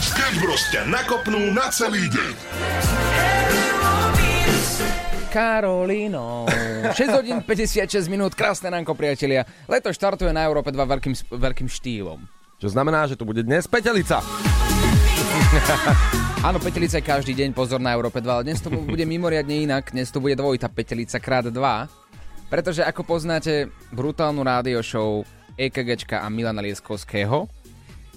Sketch 0.00 0.38
Bros 0.40 0.64
ťa 0.72 0.82
nakopnú 0.88 1.52
na 1.52 1.68
celý 1.68 2.08
deň. 2.08 2.32
Karolino. 5.28 6.48
6 6.96 6.96
hodín 7.12 7.44
56 7.44 8.08
minút, 8.08 8.32
krásne 8.32 8.72
ránko, 8.72 8.96
priatelia. 8.96 9.44
Leto 9.68 9.92
štartuje 9.92 10.32
na 10.32 10.48
Európe 10.48 10.72
2 10.72 10.80
veľkým, 10.80 11.12
veľkým 11.36 11.68
štýlom. 11.68 12.24
Čo 12.56 12.72
znamená, 12.72 13.04
že 13.04 13.20
tu 13.20 13.28
bude 13.28 13.44
dnes 13.44 13.68
Petelica. 13.68 14.24
Áno, 16.46 16.56
petelica 16.56 17.00
je 17.00 17.04
každý 17.04 17.32
deň, 17.36 17.52
pozor 17.52 17.80
na 17.82 17.92
Európe 17.92 18.22
2, 18.22 18.28
ale 18.28 18.46
dnes 18.48 18.64
to 18.64 18.72
bude 18.72 19.04
mimoriadne 19.04 19.68
inak, 19.68 19.92
dnes 19.92 20.08
to 20.08 20.22
bude 20.22 20.38
dvojitá 20.38 20.70
petelica 20.70 21.18
krát 21.20 21.44
2, 21.48 21.52
pretože 22.48 22.86
ako 22.86 23.02
poznáte 23.02 23.68
brutálnu 23.90 24.46
rádio 24.46 24.78
show 24.80 25.26
EKGčka 25.58 26.22
a 26.22 26.30
Milana 26.30 26.62
Lieskovského, 26.62 27.50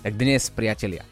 tak 0.05 0.13
dnes, 0.15 0.47
priatelia, 0.53 1.03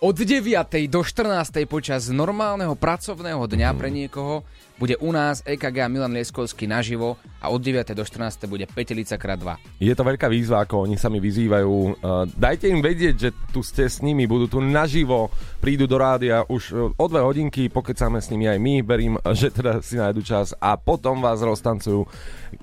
od 0.00 0.16
9. 0.16 0.40
do 0.88 1.04
14. 1.04 1.68
počas 1.68 2.08
normálneho 2.08 2.72
pracovného 2.72 3.44
dňa 3.44 3.68
pre 3.76 3.92
niekoho 3.92 4.48
bude 4.80 4.96
u 4.96 5.12
nás 5.12 5.44
EKG 5.44 5.92
Milan 5.92 6.16
Lieskovský 6.16 6.64
naživo 6.64 7.20
a 7.36 7.52
od 7.52 7.60
9. 7.60 7.92
do 7.92 8.00
14. 8.00 8.48
bude 8.48 8.64
Petelica 8.64 9.20
krát 9.20 9.36
2. 9.36 9.84
Je 9.84 9.92
to 9.92 10.00
veľká 10.00 10.24
výzva, 10.32 10.64
ako 10.64 10.88
oni 10.88 10.96
sami 10.96 11.20
vyzývajú. 11.20 12.00
Uh, 12.00 12.24
dajte 12.32 12.72
im 12.72 12.80
vedieť, 12.80 13.14
že 13.20 13.30
tu 13.52 13.60
ste 13.60 13.92
s 13.92 14.00
nimi, 14.00 14.24
budú 14.24 14.48
tu 14.48 14.64
naživo, 14.64 15.28
prídu 15.60 15.84
do 15.84 16.00
rádia 16.00 16.48
už 16.48 16.62
uh, 16.72 16.96
o 16.96 17.04
dve 17.12 17.20
hodinky, 17.20 17.68
pokecáme 17.68 18.24
s 18.24 18.32
nimi 18.32 18.48
aj 18.48 18.56
my, 18.56 18.74
verím, 18.80 19.20
že 19.36 19.52
teda 19.52 19.84
si 19.84 20.00
nájdu 20.00 20.24
čas 20.24 20.56
a 20.56 20.80
potom 20.80 21.20
vás 21.20 21.44
roztancujú. 21.44 22.08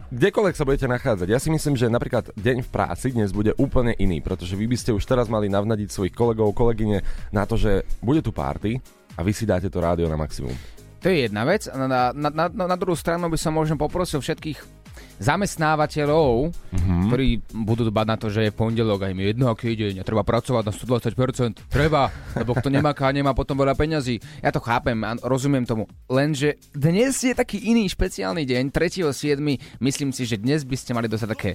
Kdekoľvek 0.09 0.57
sa 0.57 0.65
budete 0.65 0.89
nachádzať. 0.89 1.27
Ja 1.29 1.37
si 1.37 1.53
myslím, 1.53 1.77
že 1.77 1.85
napríklad 1.85 2.33
deň 2.33 2.65
v 2.65 2.69
práci 2.73 3.13
dnes 3.13 3.29
bude 3.29 3.53
úplne 3.61 3.93
iný, 3.93 4.25
pretože 4.25 4.57
vy 4.57 4.65
by 4.65 4.77
ste 4.81 4.89
už 4.89 5.05
teraz 5.05 5.29
mali 5.29 5.53
navnadiť 5.53 5.93
svojich 5.93 6.17
kolegov, 6.17 6.57
kolegyne 6.57 7.05
na 7.29 7.45
to, 7.45 7.61
že 7.61 7.85
bude 8.01 8.25
tu 8.25 8.33
party 8.33 8.81
a 9.13 9.21
vy 9.21 9.31
si 9.37 9.45
dáte 9.45 9.69
to 9.69 9.77
rádio 9.77 10.09
na 10.09 10.17
maximum. 10.17 10.57
To 11.01 11.05
je 11.13 11.29
jedna 11.29 11.45
vec. 11.45 11.69
Na, 11.69 12.09
na, 12.11 12.29
na, 12.33 12.45
na 12.49 12.77
druhú 12.77 12.97
stranu 12.97 13.29
by 13.29 13.37
som 13.37 13.53
možno 13.53 13.77
poprosil 13.77 14.17
všetkých 14.21 14.77
zamestnávateľov, 15.17 16.53
mm-hmm. 16.53 17.01
ktorí 17.09 17.27
budú 17.65 17.89
dbať 17.89 18.05
na 18.05 18.17
to, 18.17 18.27
že 18.29 18.49
je 18.49 18.51
pondelok 18.53 19.05
a 19.05 19.09
im 19.09 19.21
je 19.21 19.27
jedno, 19.33 19.49
aký 19.49 19.73
deň 19.73 20.01
a 20.01 20.05
treba 20.05 20.21
pracovať 20.21 20.63
na 20.69 20.73
120%. 20.73 21.73
Treba, 21.73 22.13
lebo 22.37 22.53
kto 22.53 22.69
nemáka, 22.69 23.09
nemá 23.09 23.33
potom 23.33 23.57
veľa 23.57 23.73
peňazí. 23.73 24.21
Ja 24.45 24.53
to 24.53 24.61
chápem 24.61 24.97
a 25.01 25.17
rozumiem 25.25 25.65
tomu. 25.65 25.89
Lenže 26.05 26.61
dnes 26.73 27.17
je 27.17 27.33
taký 27.33 27.65
iný 27.65 27.89
špeciálny 27.89 28.45
deň, 28.45 28.69
3.7. 28.69 29.41
Myslím 29.81 30.13
si, 30.13 30.29
že 30.29 30.37
dnes 30.37 30.61
by 30.61 30.77
ste 30.77 30.93
mali 30.93 31.09
dostať 31.09 31.29
také 31.33 31.51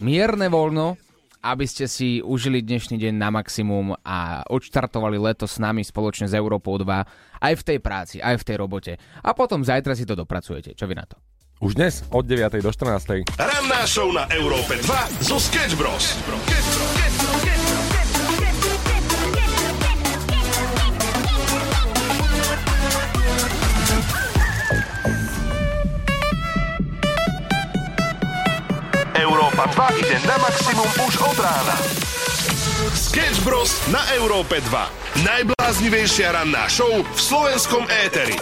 mierne 0.00 0.52
voľno, 0.52 1.00
aby 1.46 1.64
ste 1.70 1.86
si 1.86 2.18
užili 2.18 2.58
dnešný 2.58 2.98
deň 2.98 3.14
na 3.14 3.30
maximum 3.30 3.94
a 4.02 4.42
odštartovali 4.50 5.14
leto 5.14 5.46
s 5.46 5.62
nami 5.62 5.86
spoločne 5.86 6.26
s 6.26 6.34
Európou 6.34 6.74
2 6.74 7.06
aj 7.38 7.54
v 7.54 7.62
tej 7.62 7.78
práci, 7.78 8.16
aj 8.18 8.42
v 8.42 8.46
tej 8.46 8.56
robote. 8.58 8.92
A 9.22 9.30
potom 9.30 9.62
zajtra 9.62 9.94
si 9.94 10.02
to 10.02 10.18
dopracujete. 10.18 10.74
Čo 10.74 10.90
vy 10.90 10.98
na 10.98 11.06
to? 11.06 11.14
Už 11.62 11.78
dnes 11.78 12.04
od 12.12 12.28
9. 12.28 12.60
do 12.60 12.68
14. 12.68 13.32
Ranná 13.38 13.82
show 13.88 14.12
na 14.12 14.28
Európe 14.28 14.76
2 14.76 15.24
zo 15.24 15.40
Sketch 15.40 15.78
Bros. 15.78 16.20
Európa 29.16 29.64
2 29.72 30.00
ide 30.04 30.16
na 30.28 30.36
maximum 30.36 30.90
už 31.08 31.14
od 31.24 31.38
rána. 31.40 31.76
Sketch 32.92 33.40
Bros. 33.40 33.72
na 33.88 34.04
Európe 34.12 34.60
2. 34.60 35.24
Najbláznivejšia 35.24 36.36
ranná 36.36 36.68
show 36.68 37.00
v 37.00 37.20
slovenskom 37.20 37.88
éteri. 38.04 38.36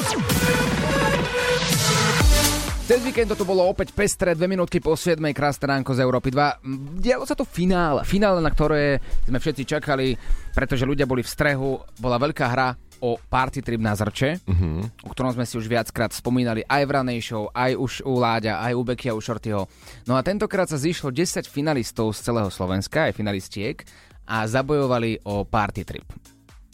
Cez 2.85 3.00
víkend 3.00 3.33
to 3.33 3.47
bolo 3.49 3.64
opäť 3.71 3.95
pestré, 3.95 4.35
dve 4.35 4.45
minútky 4.45 4.76
po 4.76 4.99
7. 4.99 5.16
krásne 5.31 5.73
ránko 5.73 5.95
z 5.95 6.04
Európy 6.04 6.35
2. 6.35 7.00
Dialo 7.00 7.25
sa 7.25 7.38
to 7.38 7.47
finále, 7.47 8.02
finále, 8.02 8.43
na 8.43 8.50
ktoré 8.50 8.99
sme 9.25 9.38
všetci 9.38 9.78
čakali, 9.78 10.19
pretože 10.52 10.85
ľudia 10.85 11.09
boli 11.09 11.25
v 11.25 11.31
strehu, 11.31 11.81
bola 11.97 12.19
veľká 12.19 12.45
hra 12.50 12.76
o 13.00 13.18
Party 13.18 13.64
Trip 13.64 13.80
na 13.80 13.96
Zrče, 13.96 14.42
uh-huh. 14.44 15.06
o 15.06 15.10
ktorom 15.10 15.34
sme 15.34 15.48
si 15.48 15.58
už 15.58 15.66
viackrát 15.66 16.14
spomínali 16.14 16.62
aj 16.66 16.82
v 16.86 16.90
ranej 16.90 17.20
show, 17.24 17.50
aj 17.50 17.72
už 17.74 17.92
u 18.06 18.18
Láďa, 18.20 18.60
aj 18.62 18.72
u 18.74 18.82
Beky 18.82 19.06
a 19.10 19.16
u 19.16 19.20
Šortyho. 19.22 19.66
No 20.06 20.14
a 20.14 20.22
tentokrát 20.22 20.68
sa 20.70 20.78
zišlo 20.78 21.10
10 21.10 21.48
finalistov 21.48 22.14
z 22.14 22.30
celého 22.30 22.50
Slovenska, 22.52 23.10
aj 23.10 23.16
finalistiek, 23.16 23.82
a 24.24 24.44
zabojovali 24.48 25.24
o 25.28 25.44
Party 25.44 25.82
Trip. 25.84 26.08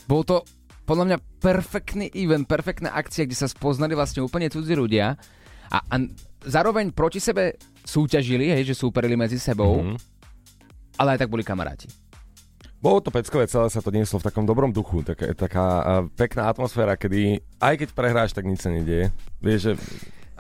Bol 0.07 0.23
to 0.27 0.43
podľa 0.87 1.07
mňa 1.07 1.19
perfektný 1.39 2.11
event, 2.19 2.51
perfektná 2.51 2.91
akcia, 2.99 3.23
kde 3.23 3.39
sa 3.39 3.47
spoznali 3.47 3.95
vlastne 3.95 4.27
úplne 4.27 4.51
cudzí 4.51 4.75
ľudia 4.75 5.15
a, 5.71 5.79
a 5.79 5.95
zároveň 6.43 6.91
proti 6.91 7.23
sebe 7.23 7.55
súťažili, 7.87 8.51
hej, 8.51 8.75
že 8.75 8.75
súperili 8.75 9.15
medzi 9.15 9.39
sebou, 9.39 9.79
mm-hmm. 9.79 9.97
ale 10.99 11.15
aj 11.15 11.19
tak 11.23 11.31
boli 11.31 11.47
kamaráti. 11.47 12.10
Bolo 12.81 13.05
to 13.05 13.13
peckové, 13.13 13.45
celé 13.45 13.69
sa 13.69 13.85
to 13.85 13.93
nieslo 13.93 14.17
v 14.17 14.27
takom 14.33 14.49
dobrom 14.49 14.73
duchu, 14.73 15.05
taká, 15.05 15.37
taká 15.37 15.65
pekná 16.17 16.49
atmosféra, 16.49 16.97
kedy 16.97 17.45
aj 17.61 17.75
keď 17.77 17.89
prehráš, 17.93 18.33
tak 18.33 18.49
nič 18.49 18.65
sa 18.65 18.73
nedieje. 18.73 19.13
Vieš, 19.45 19.61
že 19.61 19.73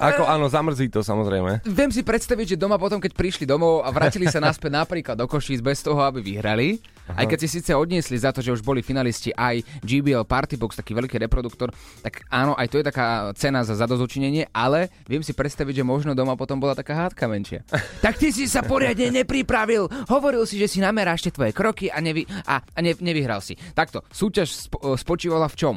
ako 0.00 0.24
áno, 0.24 0.48
zamrzí 0.48 0.88
to 0.88 1.04
samozrejme. 1.04 1.60
Viem 1.68 1.92
si 1.92 2.00
predstaviť, 2.00 2.56
že 2.56 2.60
doma 2.60 2.80
potom, 2.80 2.96
keď 2.96 3.12
prišli 3.12 3.44
domov 3.44 3.84
a 3.84 3.92
vrátili 3.92 4.24
sa 4.32 4.40
naspäť 4.40 4.72
napríklad 4.72 5.12
do 5.12 5.28
Košíc 5.28 5.60
bez 5.60 5.84
toho, 5.84 6.00
aby 6.00 6.24
vyhrali, 6.24 6.80
Aha. 7.10 7.24
aj 7.24 7.26
keď 7.34 7.38
si 7.42 7.48
síce 7.58 7.72
odniesli 7.74 8.16
za 8.16 8.30
to, 8.30 8.40
že 8.40 8.54
už 8.54 8.62
boli 8.62 8.80
finalisti 8.80 9.34
aj 9.34 9.62
GBL 9.82 10.22
Partybox, 10.24 10.78
taký 10.78 10.94
veľký 10.94 11.18
reproduktor, 11.26 11.74
tak 12.00 12.22
áno, 12.30 12.54
aj 12.54 12.66
to 12.70 12.78
je 12.78 12.84
taká 12.86 13.34
cena 13.34 13.66
za 13.66 13.74
zadozučinenie, 13.74 14.48
ale 14.54 14.88
viem 15.10 15.20
si 15.20 15.34
predstaviť, 15.34 15.82
že 15.82 15.84
možno 15.84 16.14
doma 16.14 16.38
potom 16.38 16.62
bola 16.62 16.78
taká 16.78 16.94
hádka 17.06 17.26
menšia. 17.26 17.60
tak 18.04 18.16
ty 18.16 18.30
si 18.30 18.46
sa 18.46 18.62
poriadne 18.62 19.10
nepripravil, 19.10 19.90
hovoril 20.06 20.46
si, 20.46 20.56
že 20.56 20.70
si 20.70 20.78
nameráš 20.78 21.26
tie 21.26 21.34
tvoje 21.34 21.50
kroky 21.50 21.90
a, 21.90 21.98
nevy, 21.98 22.24
a, 22.46 22.62
a 22.62 22.78
ne, 22.78 22.94
nevyhral 23.02 23.42
si. 23.42 23.58
Takto, 23.74 24.06
súťaž 24.14 24.70
spo, 24.70 24.94
spočívala 24.94 25.50
v 25.50 25.58
čom? 25.58 25.74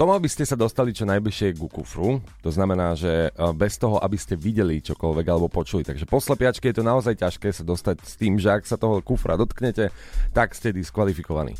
Tom, 0.00 0.16
aby 0.16 0.32
ste 0.32 0.48
sa 0.48 0.56
dostali 0.56 0.96
čo 0.96 1.04
najbližšie 1.04 1.60
ku 1.60 1.68
kufru, 1.68 2.24
to 2.40 2.48
znamená, 2.48 2.96
že 2.96 3.28
e, 3.28 3.30
bez 3.52 3.76
toho, 3.76 4.00
aby 4.00 4.16
ste 4.16 4.32
videli 4.32 4.80
čokoľvek 4.80 5.26
alebo 5.28 5.52
počuli. 5.52 5.84
Takže 5.84 6.08
po 6.08 6.16
slepiačke 6.16 6.72
je 6.72 6.80
to 6.80 6.84
naozaj 6.88 7.20
ťažké 7.20 7.52
sa 7.52 7.60
dostať 7.60 8.00
s 8.00 8.16
tým, 8.16 8.40
že 8.40 8.48
ak 8.48 8.64
sa 8.64 8.80
toho 8.80 9.04
kufra 9.04 9.36
dotknete, 9.36 9.92
tak 10.32 10.56
ste 10.56 10.72
diskvalifikovaní. 10.72 11.52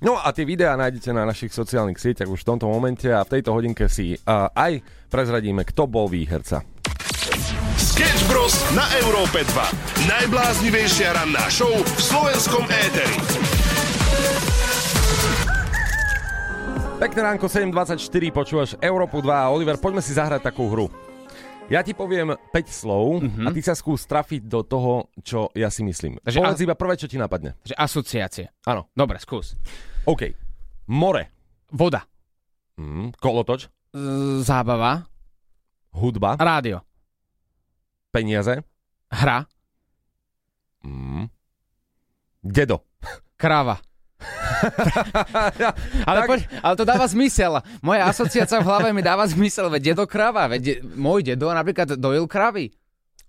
No 0.00 0.16
a 0.16 0.32
tie 0.32 0.48
videá 0.48 0.80
nájdete 0.80 1.12
na 1.12 1.28
našich 1.28 1.52
sociálnych 1.52 2.00
sieťach 2.00 2.32
už 2.32 2.40
v 2.40 2.48
tomto 2.56 2.72
momente 2.72 3.12
a 3.12 3.20
v 3.20 3.38
tejto 3.38 3.52
hodinke 3.52 3.84
si 3.92 4.16
uh, 4.16 4.48
aj 4.52 4.80
prezradíme, 5.12 5.64
kto 5.64 5.84
bol 5.84 6.08
výherca. 6.08 6.64
Sketch 7.78 8.26
Bros. 8.28 8.52
na 8.76 8.84
Európe 9.00 9.44
2. 9.44 10.08
Najbláznivejšia 10.08 11.14
ranná 11.14 11.46
show 11.48 11.72
v 11.72 12.00
slovenskom 12.00 12.64
éteri. 12.68 13.53
Pekné 16.94 17.20
ránko 17.26 17.50
7.24, 17.50 17.98
počúvaš 18.30 18.70
Európu 18.78 19.18
2 19.18 19.26
a 19.26 19.50
Oliver, 19.50 19.74
poďme 19.82 19.98
si 19.98 20.14
zahrať 20.14 20.46
takú 20.46 20.70
hru. 20.70 20.86
Ja 21.66 21.82
ti 21.82 21.90
poviem 21.90 22.38
5 22.38 22.54
slov 22.70 23.18
mm-hmm. 23.18 23.46
a 23.46 23.48
ty 23.50 23.60
sa 23.66 23.74
skús 23.74 24.06
trafiť 24.06 24.46
do 24.46 24.62
toho, 24.62 25.10
čo 25.24 25.50
ja 25.58 25.74
si 25.74 25.82
myslím. 25.82 26.22
Takže 26.22 26.38
Povedz 26.38 26.62
a... 26.62 26.66
iba 26.70 26.76
prvé, 26.78 26.94
čo 26.94 27.10
ti 27.10 27.18
napadne. 27.18 27.58
Takže 27.66 27.74
asociácie. 27.74 28.46
Áno. 28.68 28.86
Dobre, 28.94 29.18
skús. 29.18 29.58
OK. 30.06 30.38
More. 30.92 31.34
Voda. 31.74 32.06
Mm, 32.78 33.16
kolotoč. 33.18 33.66
Z- 33.90 34.46
zábava. 34.46 35.08
Hudba. 35.96 36.38
Rádio. 36.38 36.84
Peniaze. 38.14 38.62
Hra. 39.10 39.48
Mm. 40.86 41.26
Dedo. 42.44 42.86
Kráva. 43.40 43.82
ale, 46.08 46.18
tak... 46.24 46.28
poď, 46.28 46.40
ale 46.60 46.74
to 46.76 46.84
dáva 46.84 47.06
zmysel. 47.08 47.60
Moja 47.80 48.08
asociácia 48.08 48.60
v 48.60 48.66
hlave 48.68 48.88
mi 48.92 49.02
dáva 49.04 49.24
zmysel, 49.28 49.68
veď 49.68 49.94
dedo 49.94 50.04
kráva, 50.08 50.48
veď 50.50 50.84
môj 50.94 51.24
dedo 51.24 51.50
napríklad 51.52 51.96
dojil 51.98 52.28
kravy. 52.28 52.72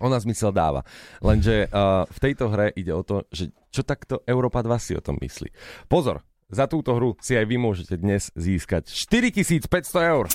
Ona 0.04 0.20
zmysel 0.20 0.52
dáva. 0.52 0.84
Lenže 1.24 1.72
uh, 1.72 2.04
v 2.08 2.18
tejto 2.20 2.52
hre 2.52 2.68
ide 2.76 2.92
o 2.92 3.04
to, 3.04 3.24
že 3.32 3.56
čo 3.72 3.88
takto 3.88 4.24
Európa 4.28 4.60
2 4.60 4.76
si 4.80 4.92
o 4.92 5.02
tom 5.04 5.16
myslí. 5.24 5.52
Pozor, 5.88 6.20
za 6.52 6.68
túto 6.68 6.94
hru 6.94 7.16
si 7.24 7.34
aj 7.34 7.48
vy 7.48 7.56
môžete 7.56 7.96
dnes 7.96 8.28
získať 8.36 8.92
4500 8.92 10.12
eur. 10.12 10.26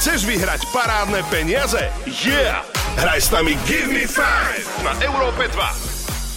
Chceš 0.00 0.24
vyhrať 0.24 0.60
parádne 0.72 1.20
peniaze? 1.28 1.92
Yeah! 2.08 2.64
Hraj 3.00 3.20
s 3.20 3.28
nami 3.32 3.54
Give 3.68 3.92
Me 3.92 4.04
5 4.08 4.84
na 4.84 4.92
Európe 5.04 5.44
2. 5.52 5.89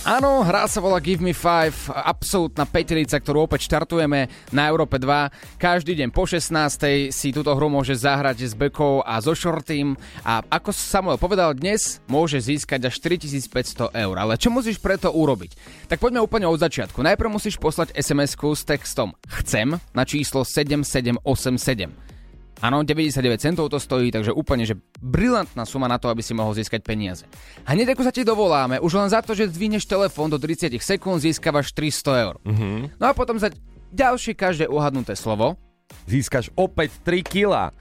Áno, 0.04 0.44
hra 0.44 0.68
sa 0.68 0.84
volá 0.84 1.00
Give 1.00 1.24
Me 1.24 1.32
5, 1.32 1.88
absolútna 1.96 2.68
petelica, 2.68 3.16
ktorú 3.16 3.48
opäť 3.48 3.72
štartujeme 3.72 4.28
na 4.52 4.68
Európe 4.68 5.00
2. 5.00 5.56
Každý 5.56 5.96
deň 5.96 6.12
po 6.12 6.28
16. 6.28 7.08
si 7.08 7.32
túto 7.32 7.56
hru 7.56 7.72
môže 7.72 7.96
zahrať 7.96 8.44
s 8.44 8.52
Bekou 8.52 9.00
a 9.00 9.24
so 9.24 9.32
Shortým 9.32 9.96
a 10.28 10.44
ako 10.52 10.76
Samuel 10.76 11.16
povedal 11.16 11.56
dnes, 11.56 12.04
môže 12.12 12.36
získať 12.44 12.92
až 12.92 13.00
4500 13.00 13.96
eur. 13.96 14.16
Ale 14.20 14.36
čo 14.36 14.52
musíš 14.52 14.76
preto 14.84 15.08
urobiť? 15.08 15.56
Tak 15.88 16.04
poďme 16.04 16.20
úplne 16.20 16.52
od 16.52 16.60
začiatku. 16.60 17.00
Najprv 17.00 17.32
musíš 17.32 17.56
poslať 17.56 17.96
SMS-ku 17.96 18.52
s 18.52 18.68
textom 18.68 19.16
Chcem 19.40 19.80
na 19.96 20.04
číslo 20.04 20.44
7787. 20.44 22.13
Áno, 22.64 22.80
99 22.80 23.44
centov 23.44 23.68
to 23.68 23.76
stojí, 23.76 24.08
takže 24.08 24.32
úplne, 24.32 24.64
že 24.64 24.80
brilantná 25.04 25.68
suma 25.68 25.92
na 25.92 26.00
to, 26.00 26.08
aby 26.08 26.24
si 26.24 26.32
mohol 26.32 26.56
získať 26.56 26.80
peniaze. 26.80 27.28
A 27.68 27.76
hneď 27.76 27.92
ako 27.92 28.08
sa 28.08 28.16
ti 28.16 28.24
dovoláme, 28.24 28.80
už 28.80 29.04
len 29.04 29.12
za 29.12 29.20
to, 29.20 29.36
že 29.36 29.52
zdvihneš 29.52 29.84
telefón 29.84 30.32
do 30.32 30.40
30 30.40 30.72
sekúnd, 30.80 31.20
získavaš 31.20 31.76
300 31.76 32.24
eur. 32.24 32.36
Mm-hmm. 32.48 33.04
No 33.04 33.12
a 33.12 33.12
potom 33.12 33.36
za 33.36 33.52
ďalšie 33.92 34.32
každé 34.40 34.72
uhadnuté 34.72 35.12
slovo 35.20 35.60
získaš 36.08 36.56
opäť 36.56 36.96
3 37.04 37.20
kg. 37.28 37.76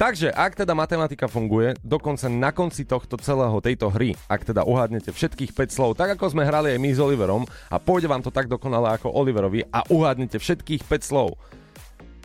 Takže 0.00 0.32
ak 0.32 0.56
teda 0.56 0.72
matematika 0.72 1.28
funguje, 1.28 1.76
dokonca 1.84 2.24
na 2.28 2.52
konci 2.56 2.88
tohto 2.88 3.20
celého 3.20 3.56
tejto 3.60 3.92
hry, 3.92 4.16
ak 4.32 4.48
teda 4.48 4.64
uhádnete 4.64 5.12
všetkých 5.12 5.52
5 5.52 5.76
slov, 5.76 5.90
tak 5.96 6.16
ako 6.16 6.32
sme 6.32 6.48
hrali 6.48 6.72
aj 6.72 6.80
my 6.80 6.90
s 6.92 7.00
Oliverom 7.00 7.44
a 7.68 7.76
pôjde 7.76 8.08
vám 8.08 8.24
to 8.24 8.32
tak 8.32 8.48
dokonale 8.48 8.96
ako 8.96 9.12
Oliverovi 9.12 9.60
a 9.68 9.84
uhádnete 9.92 10.40
všetkých 10.40 10.88
5 10.88 11.04
slov, 11.04 11.36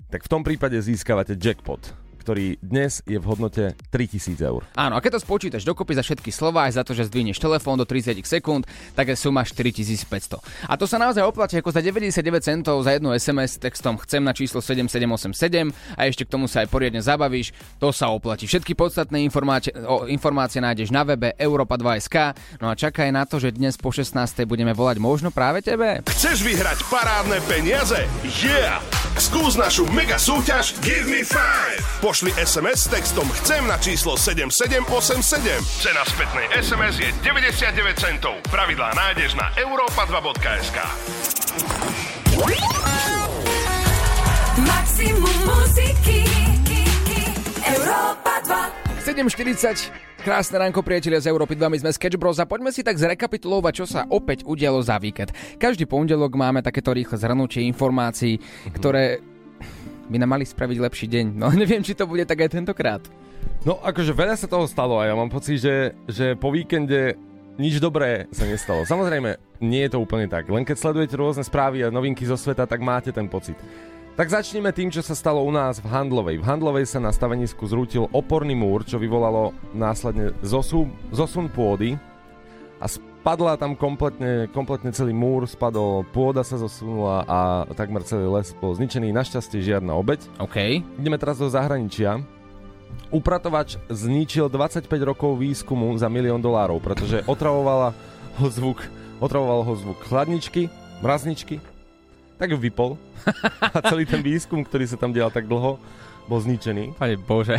tak 0.10 0.26
v 0.26 0.32
tom 0.32 0.42
prípade 0.46 0.78
získavate 0.80 1.36
jackpot, 1.36 2.06
ktorý 2.26 2.58
dnes 2.58 3.06
je 3.06 3.22
v 3.22 3.26
hodnote 3.30 3.78
3000 3.94 4.42
eur. 4.42 4.66
Áno, 4.74 4.98
a 4.98 5.00
keď 5.00 5.22
to 5.22 5.30
spočítaš 5.30 5.62
dokopy 5.62 5.94
za 5.94 6.02
všetky 6.02 6.34
slova, 6.34 6.66
aj 6.66 6.82
za 6.82 6.82
to, 6.82 6.98
že 6.98 7.06
zdvihneš 7.06 7.38
telefón 7.38 7.78
do 7.78 7.86
30 7.86 8.18
sekúnd, 8.26 8.66
tak 8.98 9.14
je 9.14 9.16
suma 9.16 9.46
4500. 9.46 10.42
A 10.66 10.74
to 10.74 10.90
sa 10.90 10.98
naozaj 10.98 11.22
oplatí 11.22 11.62
ako 11.62 11.70
za 11.70 11.86
99 11.86 12.18
centov 12.42 12.82
za 12.82 12.98
jednu 12.98 13.14
SMS 13.14 13.62
textom 13.62 13.94
chcem 14.02 14.26
na 14.26 14.34
číslo 14.34 14.58
7787 14.58 15.70
a 15.94 16.02
ešte 16.10 16.26
k 16.26 16.34
tomu 16.34 16.50
sa 16.50 16.66
aj 16.66 16.74
poriadne 16.74 16.98
zabavíš, 17.06 17.54
to 17.78 17.94
sa 17.94 18.10
oplatí. 18.10 18.50
Všetky 18.50 18.74
podstatné 18.74 19.22
informácie, 19.22 19.70
o, 19.86 20.10
informácie 20.10 20.58
nájdeš 20.58 20.90
na 20.90 21.06
webe 21.06 21.38
Europa2.sk, 21.38 22.34
no 22.58 22.74
a 22.74 22.74
čakaj 22.74 23.14
na 23.14 23.30
to, 23.30 23.38
že 23.38 23.54
dnes 23.54 23.78
po 23.78 23.94
16. 23.94 24.18
budeme 24.50 24.74
volať 24.74 24.98
možno 24.98 25.30
práve 25.30 25.62
tebe. 25.62 26.02
Chceš 26.10 26.42
vyhrať 26.42 26.82
parádne 26.90 27.38
peniaze? 27.46 28.02
Yeah! 28.42 29.05
Skús 29.16 29.56
našu 29.56 29.88
mega 29.96 30.20
súťaž 30.20 30.76
Give 30.84 31.08
me 31.08 31.24
five. 31.24 31.80
Pošli 32.04 32.36
SMS 32.36 32.86
s 32.86 32.92
textom 32.92 33.28
Chcem 33.42 33.64
na 33.64 33.80
číslo 33.80 34.20
7787. 34.20 35.64
Cena 35.80 36.04
spätnej 36.04 36.52
SMS 36.60 37.00
je 37.00 37.10
99 37.24 37.96
centov. 37.96 38.36
Pravidlá 38.52 38.92
nájdeš 38.92 39.40
na 39.40 39.50
europa2.sk. 39.56 40.78
Maximum 44.64 45.38
muziky 45.48 46.28
Európa 47.64 48.44
2 48.44 48.86
7.40, 49.06 50.05
krásne 50.26 50.58
ránko 50.58 50.82
priatelia 50.82 51.22
z 51.22 51.30
Európy 51.30 51.54
2, 51.54 51.70
my 51.70 51.78
sme 51.86 51.94
Sketch 51.94 52.18
Bros 52.18 52.42
a 52.42 52.50
poďme 52.50 52.74
si 52.74 52.82
tak 52.82 52.98
zrekapitulovať, 52.98 53.74
čo 53.78 53.86
sa 53.86 54.10
opäť 54.10 54.42
udialo 54.42 54.82
za 54.82 54.98
víkend. 54.98 55.30
Každý 55.62 55.86
pondelok 55.86 56.34
máme 56.34 56.66
takéto 56.66 56.98
rýchle 56.98 57.22
zhrnutie 57.22 57.62
informácií, 57.70 58.42
ktoré 58.74 59.22
by 60.10 60.18
nám 60.18 60.34
mali 60.34 60.50
spraviť 60.50 60.82
lepší 60.82 61.06
deň. 61.14 61.26
No 61.38 61.54
neviem, 61.62 61.86
či 61.86 61.94
to 61.94 62.10
bude 62.10 62.26
tak 62.26 62.42
aj 62.42 62.58
tentokrát. 62.58 63.06
No 63.70 63.78
akože 63.86 64.18
veľa 64.18 64.34
sa 64.34 64.50
toho 64.50 64.66
stalo 64.66 64.98
a 64.98 65.06
ja 65.06 65.14
mám 65.14 65.30
pocit, 65.30 65.62
že, 65.62 65.94
že 66.10 66.34
po 66.34 66.50
víkende 66.50 67.22
nič 67.62 67.78
dobré 67.78 68.26
sa 68.34 68.50
nestalo. 68.50 68.82
Samozrejme, 68.82 69.62
nie 69.62 69.86
je 69.86 69.94
to 69.94 70.02
úplne 70.02 70.26
tak. 70.26 70.50
Len 70.50 70.66
keď 70.66 70.82
sledujete 70.82 71.22
rôzne 71.22 71.46
správy 71.46 71.86
a 71.86 71.94
novinky 71.94 72.26
zo 72.26 72.34
sveta, 72.34 72.66
tak 72.66 72.82
máte 72.82 73.14
ten 73.14 73.30
pocit. 73.30 73.62
Tak 74.16 74.32
začneme 74.32 74.72
tým, 74.72 74.88
čo 74.88 75.04
sa 75.04 75.12
stalo 75.12 75.44
u 75.44 75.52
nás 75.52 75.84
v 75.84 75.92
Handlovej. 75.92 76.40
V 76.40 76.48
Handlovej 76.48 76.88
sa 76.88 77.04
na 77.04 77.12
stavenisku 77.12 77.68
zrútil 77.68 78.08
oporný 78.16 78.56
múr, 78.56 78.88
čo 78.88 78.96
vyvolalo 78.96 79.52
následne 79.76 80.32
zosun, 80.40 80.88
zosun 81.12 81.52
pôdy 81.52 82.00
a 82.80 82.88
spadla 82.88 83.60
tam 83.60 83.76
kompletne, 83.76 84.48
kompletne 84.56 84.96
celý 84.96 85.12
múr, 85.12 85.44
spadol, 85.52 86.08
pôda 86.16 86.48
sa 86.48 86.56
zosunula 86.56 87.28
a 87.28 87.68
takmer 87.76 88.08
celý 88.08 88.32
les 88.32 88.56
bol 88.56 88.72
zničený. 88.72 89.12
Našťastie 89.12 89.60
žiadna 89.60 89.92
obeď. 90.00 90.24
OK. 90.40 90.80
Ideme 90.96 91.20
teraz 91.20 91.36
do 91.36 91.52
zahraničia. 91.52 92.24
Upratovač 93.12 93.76
zničil 93.92 94.48
25 94.48 94.88
rokov 95.04 95.44
výskumu 95.44 95.92
za 96.00 96.08
milión 96.08 96.40
dolárov, 96.40 96.80
pretože 96.80 97.20
otravovala 97.28 97.92
ho 98.40 98.48
zvuk, 98.48 98.80
otravoval 99.20 99.68
ho 99.68 99.76
zvuk 99.76 100.00
chladničky, 100.08 100.72
mrazničky, 101.04 101.60
tak 102.36 102.50
ju 102.50 102.58
vypol. 102.58 103.00
A 103.76 103.82
celý 103.82 104.04
ten 104.04 104.20
výskum, 104.20 104.62
ktorý 104.62 104.86
sa 104.86 104.96
tam 104.96 105.10
dial 105.10 105.30
tak 105.30 105.46
dlho, 105.46 105.80
bol 106.26 106.40
zničený. 106.40 106.96
Pane 106.96 107.16
Bože. 107.18 107.58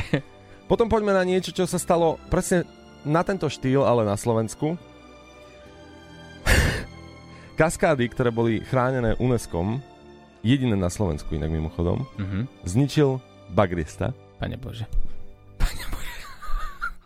Potom 0.67 0.87
poďme 0.87 1.13
na 1.13 1.23
niečo, 1.23 1.51
čo 1.51 1.65
sa 1.65 1.77
stalo 1.77 2.19
presne 2.27 2.67
na 3.03 3.23
tento 3.23 3.47
štýl, 3.47 3.81
ale 3.81 4.03
na 4.03 4.15
Slovensku. 4.15 4.75
Kaskády, 7.57 8.05
ktoré 8.09 8.29
boli 8.29 8.61
chránené 8.61 9.17
UNESCO, 9.17 9.81
jediné 10.43 10.75
na 10.75 10.89
Slovensku 10.89 11.33
inak 11.33 11.49
mimochodom, 11.49 12.05
Mhm. 12.17 12.41
zničil 12.63 13.19
bagrista. 13.49 14.13
Pane 14.37 14.57
Bože. 14.57 14.85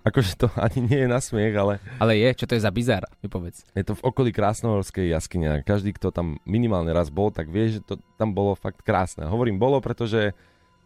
Akože 0.00 0.32
to 0.34 0.48
ani 0.64 0.80
nie 0.80 0.98
je 1.04 1.08
na 1.08 1.20
smiech, 1.20 1.52
ale 1.52 1.76
Ale 1.98 2.16
je, 2.16 2.28
čo 2.34 2.48
to 2.48 2.56
je 2.56 2.64
za 2.64 2.72
bizar, 2.72 3.04
mi 3.20 3.28
povedz. 3.28 3.64
je 3.72 3.84
to 3.84 3.92
v 3.92 4.02
okolí 4.02 4.30
Krásnohorskej 4.32 5.10
jaskyne. 5.10 5.46
a 5.50 5.62
Každý, 5.62 5.92
kto 5.92 6.08
tam 6.08 6.40
minimálne 6.42 6.88
raz 6.90 7.08
bol, 7.08 7.28
tak 7.28 7.46
vie, 7.46 7.76
že 7.76 7.80
to 7.80 8.00
tam 8.16 8.32
bolo 8.32 8.54
fakt 8.54 8.80
krásne. 8.80 9.24
Hovorím 9.24 9.56
bolo, 9.56 9.76
pretože 9.78 10.32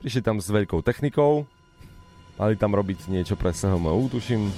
prišli 0.03 0.21
tam 0.21 0.37
s 0.37 0.47
veľkou 0.47 0.83
technikou, 0.83 1.47
mali 2.35 2.55
tam 2.55 2.75
robiť 2.75 3.07
niečo 3.07 3.35
pre 3.35 3.55
SHMU, 3.55 4.11
tuším. 4.11 4.51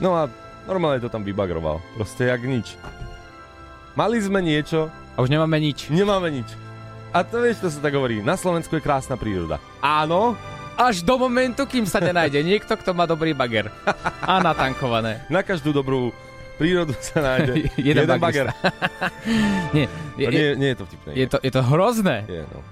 No 0.00 0.16
a 0.16 0.32
normálne 0.64 0.98
to 0.98 1.08
tam 1.08 1.20
vybagroval. 1.20 1.78
Proste 1.94 2.26
jak 2.26 2.40
nič. 2.40 2.80
Mali 3.92 4.16
sme 4.18 4.40
niečo, 4.40 4.88
A 5.14 5.20
už 5.20 5.28
nemáme 5.28 5.58
nič. 5.58 5.90
nemáme 5.90 6.30
nič. 6.30 6.48
A 7.10 7.20
to 7.20 7.40
vieš, 7.40 7.58
to 7.58 7.68
sa 7.68 7.80
tak 7.80 7.92
hovorí. 7.92 8.20
Na 8.20 8.36
Slovensku 8.36 8.72
je 8.72 8.84
krásna 8.84 9.16
príroda. 9.16 9.58
Áno, 9.80 10.36
Až 10.78 11.02
do 11.02 11.18
momentu, 11.18 11.66
kým 11.66 11.82
sa 11.90 11.98
nenájde 11.98 12.38
niekto, 12.46 12.78
kto 12.78 12.94
má 12.94 13.02
dobrý 13.02 13.34
bager. 13.34 13.66
A 14.30 14.38
natankované. 14.38 15.26
na 15.26 15.42
každú 15.42 15.74
dobrú 15.74 16.14
prírodu 16.54 16.94
sa 17.02 17.18
nájde 17.18 17.66
Jeden 17.78 18.06
jeden, 18.06 18.18
bager. 18.22 18.54
Nie, 19.74 19.90
je, 20.14 20.26
To 20.26 20.30
nie, 20.30 20.46
nie 20.54 20.68
je 20.70 20.76
to 20.78 20.84
vtipné. 20.86 21.10
je, 21.14 21.26
to, 21.26 21.36
je 21.42 21.50
to 21.50 21.62
hrozné. 21.66 22.16
Je, 22.30 22.42
no. 22.46 22.62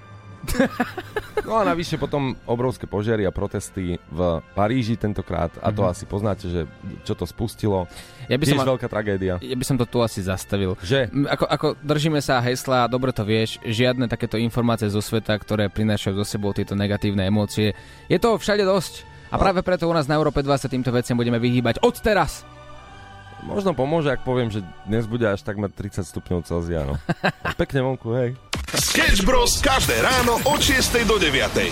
No 1.43 1.53
a 1.55 1.63
navyše 1.63 1.95
potom 1.95 2.35
obrovské 2.43 2.83
požiary 2.83 3.23
a 3.23 3.31
protesty 3.31 3.97
v 4.07 4.19
Paríži 4.51 4.95
tentokrát. 4.95 5.51
A 5.59 5.69
to 5.69 5.83
Mhm. 5.83 5.89
asi 5.89 6.03
poznáte, 6.03 6.45
že 6.47 6.61
čo 7.01 7.13
to 7.13 7.23
spustilo. 7.23 7.87
Ja 8.27 8.35
by 8.35 8.43
Tiež 8.43 8.59
som, 8.59 8.67
veľká 8.67 8.87
tragédia. 8.87 9.39
ja 9.39 9.55
by 9.55 9.63
som 9.63 9.75
to 9.75 9.85
tu 9.85 9.99
asi 9.99 10.19
zastavil. 10.19 10.75
Že? 10.79 11.07
Ako, 11.27 11.45
ako 11.45 11.67
držíme 11.79 12.19
sa 12.19 12.39
hesla, 12.39 12.85
dobre 12.85 13.11
to 13.11 13.23
vieš, 13.23 13.55
žiadne 13.61 14.05
takéto 14.05 14.35
informácie 14.35 14.87
zo 14.87 14.99
sveta, 14.99 15.31
ktoré 15.33 15.67
prinášajú 15.67 16.15
zo 16.17 16.25
sebou 16.27 16.51
tieto 16.51 16.75
negatívne 16.75 17.23
emócie. 17.23 17.71
Je 18.05 18.17
toho 18.17 18.35
všade 18.35 18.63
dosť. 18.63 19.07
A 19.27 19.35
práve 19.35 19.59
preto 19.59 19.87
u 19.87 19.91
nás 19.91 20.07
na 20.07 20.15
Európe 20.15 20.39
2 20.39 20.55
sa 20.55 20.67
týmto 20.67 20.87
veciam 20.87 21.15
budeme 21.15 21.35
vyhýbať 21.35 21.83
od 21.83 21.95
teraz. 21.99 22.47
Možno 23.47 23.71
pomôže, 23.71 24.11
ak 24.11 24.27
poviem, 24.27 24.51
že 24.51 24.59
dnes 24.83 25.07
bude 25.07 25.23
až 25.23 25.39
takmer 25.39 25.71
30 25.71 26.03
stupňov 26.03 26.43
Celzia. 26.43 26.83
No. 26.83 26.99
Pekne 27.61 27.87
vonku, 27.87 28.11
hej. 28.11 28.29
Sketch 28.75 29.23
Bros. 29.23 29.63
každé 29.63 29.95
ráno 30.03 30.43
od 30.43 30.59
6 30.59 31.07
do 31.07 31.15
9. 31.15 31.71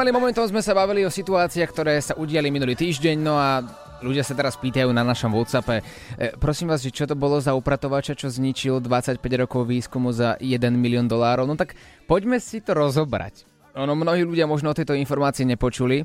Malým 0.00 0.16
momentom 0.16 0.48
sme 0.48 0.64
sa 0.64 0.72
bavili 0.72 1.04
o 1.04 1.12
situáciách, 1.12 1.70
ktoré 1.76 2.00
sa 2.00 2.16
udiali 2.16 2.48
minulý 2.48 2.72
týždeň, 2.72 3.20
no 3.20 3.36
a 3.36 3.60
ľudia 4.00 4.24
sa 4.24 4.32
teraz 4.32 4.56
pýtajú 4.56 4.88
na 4.96 5.04
našom 5.04 5.28
WhatsAppe. 5.28 5.84
E, 6.16 6.32
prosím 6.40 6.72
vás, 6.72 6.80
že 6.80 6.88
čo 6.88 7.04
to 7.04 7.12
bolo 7.12 7.36
za 7.36 7.52
upratovača, 7.52 8.16
čo 8.16 8.32
zničil 8.32 8.80
25 8.80 9.20
rokov 9.44 9.68
výskumu 9.68 10.08
za 10.08 10.40
1 10.40 10.56
milión 10.72 11.04
dolárov? 11.04 11.44
No 11.44 11.52
tak 11.52 11.76
poďme 12.08 12.40
si 12.40 12.64
to 12.64 12.72
rozobrať. 12.72 13.44
Ono, 13.76 13.92
mnohí 13.92 14.24
ľudia 14.24 14.48
možno 14.48 14.72
o 14.72 14.78
tejto 14.80 14.96
informácii 14.96 15.44
nepočuli, 15.44 16.00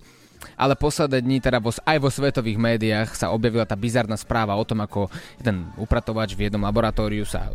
ale 0.60 0.76
posledné 0.76 1.24
dni, 1.24 1.40
teda 1.40 1.64
vo, 1.64 1.72
aj 1.72 1.96
vo 1.96 2.12
svetových 2.12 2.60
médiách 2.60 3.16
sa 3.16 3.32
objavila 3.32 3.64
tá 3.64 3.80
bizarná 3.80 4.20
správa 4.20 4.60
o 4.60 4.68
tom, 4.68 4.84
ako 4.84 5.08
ten 5.40 5.72
upratovač 5.80 6.36
v 6.36 6.52
jednom 6.52 6.68
laboratóriu 6.68 7.24
sa 7.24 7.48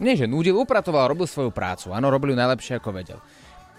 nie 0.00 0.16
že 0.16 0.24
nudil, 0.24 0.56
upratoval, 0.56 1.12
robil 1.12 1.28
svoju 1.28 1.52
prácu. 1.52 1.92
Áno, 1.92 2.08
robil 2.08 2.32
ju 2.32 2.40
najlepšie, 2.40 2.80
ako 2.80 2.88
vedel. 2.88 3.20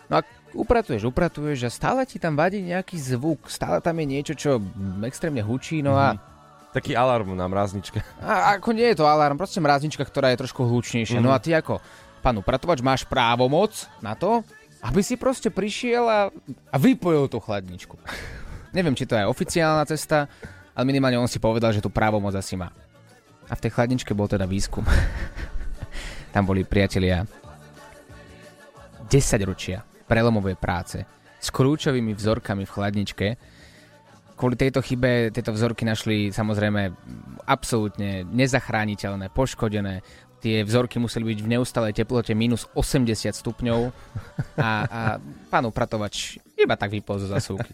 No 0.05 0.21
a 0.21 0.44
upratuješ, 0.55 1.03
upratuješ 1.11 1.67
a 1.67 1.69
stále 1.69 2.01
ti 2.07 2.17
tam 2.17 2.39
vadí 2.39 2.63
nejaký 2.63 2.95
zvuk, 2.95 3.51
stále 3.51 3.83
tam 3.83 3.99
je 3.99 4.05
niečo, 4.07 4.33
čo 4.33 4.63
extrémne 5.03 5.43
hučí, 5.43 5.83
no 5.83 5.99
a, 5.99 6.15
Taký 6.75 6.91
alarm 6.91 7.39
na 7.39 7.47
mrazničke. 7.47 8.03
a 8.19 8.59
ako 8.59 8.75
nie 8.75 8.91
je 8.91 8.99
to 8.99 9.07
alarm, 9.07 9.39
proste 9.39 9.63
mraznička, 9.63 10.03
ktorá 10.03 10.35
je 10.35 10.43
trošku 10.43 10.59
hlučnejšia. 10.67 11.23
No 11.23 11.31
a 11.31 11.39
ty 11.39 11.55
ako 11.55 11.79
pán 12.19 12.35
upratovač 12.35 12.83
máš 12.83 13.07
právomoc 13.07 13.87
na 14.03 14.11
to, 14.11 14.43
aby 14.83 14.99
si 14.99 15.15
proste 15.15 15.47
prišiel 15.47 16.03
a, 16.03 16.27
a 16.71 16.75
vypojil 16.75 17.31
tú 17.31 17.39
chladničku. 17.39 17.95
Neviem, 18.75 18.91
či 18.91 19.07
to 19.07 19.15
je 19.15 19.23
oficiálna 19.23 19.87
cesta, 19.87 20.27
ale 20.75 20.83
minimálne 20.83 21.15
on 21.15 21.31
si 21.31 21.39
povedal, 21.39 21.71
že 21.71 21.79
tú 21.79 21.87
právomoc 21.87 22.35
asi 22.35 22.59
má. 22.59 22.75
A 23.47 23.55
v 23.55 23.63
tej 23.63 23.71
chladničke 23.71 24.11
bol 24.11 24.27
teda 24.27 24.43
výskum. 24.43 24.83
Tam 26.35 26.43
boli 26.43 26.67
priatelia 26.67 27.23
10 29.07 29.15
ročia 29.47 29.94
prelomové 30.05 30.53
práce 30.57 31.03
s 31.41 31.49
kľúčovými 31.53 32.17
vzorkami 32.17 32.65
v 32.65 32.73
chladničke. 32.73 33.27
Kvôli 34.35 34.55
tejto 34.59 34.83
chybe 34.83 35.31
tieto 35.31 35.55
vzorky 35.55 35.87
našli 35.87 36.33
samozrejme 36.33 36.91
absolútne 37.47 38.27
nezachrániteľné, 38.27 39.31
poškodené. 39.31 40.03
Tie 40.43 40.61
vzorky 40.61 41.01
museli 41.01 41.33
byť 41.33 41.39
v 41.41 41.51
neustalej 41.57 41.93
teplote 41.95 42.35
minus 42.37 42.69
80 42.75 43.31
stupňov 43.31 43.79
a, 44.59 44.69
a 44.85 44.99
pán 45.49 45.65
upratovač 45.65 46.37
iba 46.53 46.75
tak 46.75 46.93
vypol 46.93 47.17
zo 47.17 47.31
zasúky. 47.31 47.71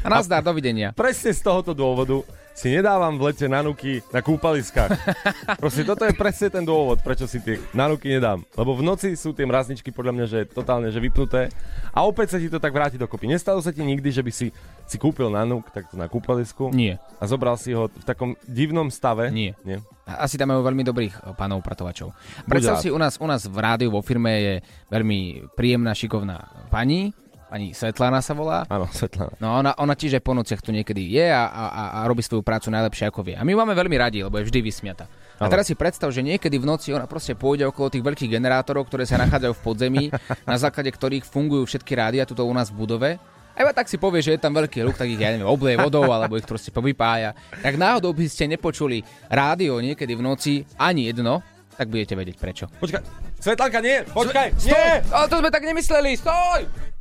A 0.00 0.08
nazdar, 0.08 0.40
dovidenia. 0.40 0.96
Presne 0.96 1.34
z 1.34 1.42
tohoto 1.42 1.76
dôvodu 1.76 2.22
si 2.56 2.72
nedávam 2.72 3.20
v 3.20 3.28
lete 3.28 3.44
nanuky 3.44 4.00
na 4.08 4.24
kúpaliskách. 4.24 4.96
Proste 5.62 5.84
toto 5.84 6.08
je 6.08 6.16
presne 6.16 6.48
ten 6.48 6.64
dôvod, 6.64 7.04
prečo 7.04 7.28
si 7.28 7.44
tie 7.44 7.60
nanuky 7.76 8.16
nedám. 8.16 8.40
Lebo 8.56 8.72
v 8.72 8.80
noci 8.80 9.12
sú 9.12 9.36
tie 9.36 9.44
mrazničky 9.44 9.92
podľa 9.92 10.12
mňa, 10.16 10.26
že 10.26 10.40
totálne 10.48 10.88
že 10.88 10.96
vypnuté 10.96 11.52
a 11.92 12.08
opäť 12.08 12.32
sa 12.32 12.38
ti 12.40 12.48
to 12.48 12.56
tak 12.56 12.72
vráti 12.72 12.96
dokopy. 12.96 13.28
Nestalo 13.28 13.60
sa 13.60 13.76
ti 13.76 13.84
nikdy, 13.84 14.08
že 14.08 14.24
by 14.24 14.32
si 14.32 14.48
si 14.86 14.96
kúpil 14.96 15.28
nanuk 15.28 15.68
takto 15.74 15.98
na 15.98 16.06
kúpalisku 16.06 16.70
Nie. 16.70 17.02
a 17.18 17.26
zobral 17.26 17.58
si 17.58 17.74
ho 17.74 17.90
v 17.90 18.04
takom 18.06 18.38
divnom 18.46 18.88
stave? 18.88 19.34
Nie. 19.34 19.58
Nie. 19.66 19.82
Asi 20.06 20.38
tam 20.38 20.54
majú 20.54 20.62
veľmi 20.62 20.86
dobrých 20.86 21.14
eh, 21.18 21.34
pánov 21.34 21.60
upratovačov. 21.60 22.14
Predstav 22.46 22.78
si, 22.78 22.88
u 22.88 22.96
nás, 22.96 23.18
u 23.18 23.26
nás 23.26 23.44
v 23.44 23.58
rádiu 23.58 23.90
vo 23.90 24.00
firme 24.00 24.32
je 24.32 24.54
veľmi 24.88 25.50
príjemná, 25.58 25.92
šikovná 25.92 26.70
pani, 26.70 27.10
pani 27.56 27.72
Svetlana 27.72 28.20
sa 28.20 28.36
volá. 28.36 28.68
Áno, 28.68 28.84
Svetlana. 28.92 29.32
No 29.40 29.56
ona, 29.56 29.72
ona 29.80 29.96
tiež 29.96 30.20
aj 30.20 30.22
po 30.28 30.36
nociach 30.36 30.60
tu 30.60 30.76
niekedy 30.76 31.08
je 31.08 31.24
a, 31.24 31.48
a, 31.48 31.64
a- 31.72 32.04
robí 32.04 32.20
svoju 32.20 32.44
prácu 32.44 32.68
najlepšie 32.68 33.08
ako 33.08 33.24
vie. 33.24 33.32
A 33.32 33.48
my 33.48 33.56
ju 33.56 33.58
máme 33.64 33.72
veľmi 33.72 33.96
radi, 33.96 34.20
lebo 34.20 34.36
je 34.36 34.44
vždy 34.44 34.60
vysmiata. 34.60 35.08
A 35.40 35.48
teraz 35.48 35.64
si 35.64 35.72
predstav, 35.72 36.12
že 36.12 36.20
niekedy 36.20 36.60
v 36.60 36.68
noci 36.68 36.92
ona 36.92 37.08
proste 37.08 37.32
pôjde 37.32 37.64
okolo 37.64 37.88
tých 37.88 38.04
veľkých 38.04 38.28
generátorov, 38.28 38.84
ktoré 38.92 39.08
sa 39.08 39.16
nachádzajú 39.16 39.56
v 39.56 39.64
podzemí, 39.64 40.04
na 40.50 40.56
základe 40.60 40.92
ktorých 40.92 41.24
fungujú 41.24 41.64
všetky 41.64 41.96
rádia 41.96 42.28
tuto 42.28 42.44
u 42.44 42.52
nás 42.52 42.68
v 42.68 42.76
budove. 42.76 43.10
A 43.56 43.64
iba 43.64 43.72
tak 43.72 43.88
si 43.88 43.96
povie, 43.96 44.20
že 44.20 44.36
je 44.36 44.44
tam 44.44 44.52
veľký 44.52 44.84
ruch, 44.84 45.00
tak 45.00 45.08
ich, 45.08 45.16
ja 45.16 45.32
neviem, 45.32 45.48
obleje 45.48 45.80
vodou, 45.80 46.04
alebo 46.12 46.36
ich 46.36 46.44
proste 46.44 46.68
povypája. 46.68 47.32
Tak 47.64 47.80
náhodou 47.80 48.12
by 48.12 48.28
ste 48.28 48.52
nepočuli 48.52 49.00
rádio 49.32 49.80
niekedy 49.80 50.12
v 50.12 50.20
noci, 50.20 50.52
ani 50.76 51.08
jedno, 51.08 51.40
tak 51.72 51.88
budete 51.88 52.20
vedieť 52.20 52.36
prečo. 52.36 52.68
Počkaj, 52.68 53.00
Svetlanka, 53.40 53.80
nie, 53.80 54.04
počkaj, 54.12 54.60
Stoj! 54.60 54.68
nie! 54.68 54.88
Ale 55.08 55.24
to 55.32 55.40
sme 55.40 55.48
tak 55.48 55.64
nemysleli, 55.64 56.20
stoj! 56.20 56.95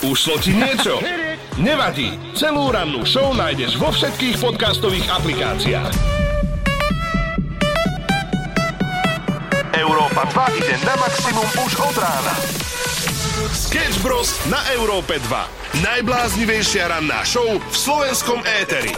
Ušlo 0.00 0.40
ti 0.40 0.56
niečo? 0.56 0.96
Nevadí. 1.60 2.16
Celú 2.32 2.72
rannú 2.72 3.04
show 3.04 3.36
nájdeš 3.36 3.76
vo 3.76 3.92
všetkých 3.92 4.40
podcastových 4.40 5.04
aplikáciách. 5.12 5.92
Európa 9.76 10.24
2 10.24 10.56
ide 10.56 10.74
na 10.88 10.96
maximum 10.96 11.44
už 11.68 11.72
od 11.84 11.96
rána. 12.00 12.32
Sketch 13.52 14.00
Bros. 14.00 14.40
na 14.48 14.64
Európe 14.72 15.20
2. 15.20 15.84
Najbláznivejšia 15.84 16.96
ranná 16.96 17.20
show 17.20 17.60
v 17.60 17.76
slovenskom 17.76 18.40
éteri. 18.56 18.96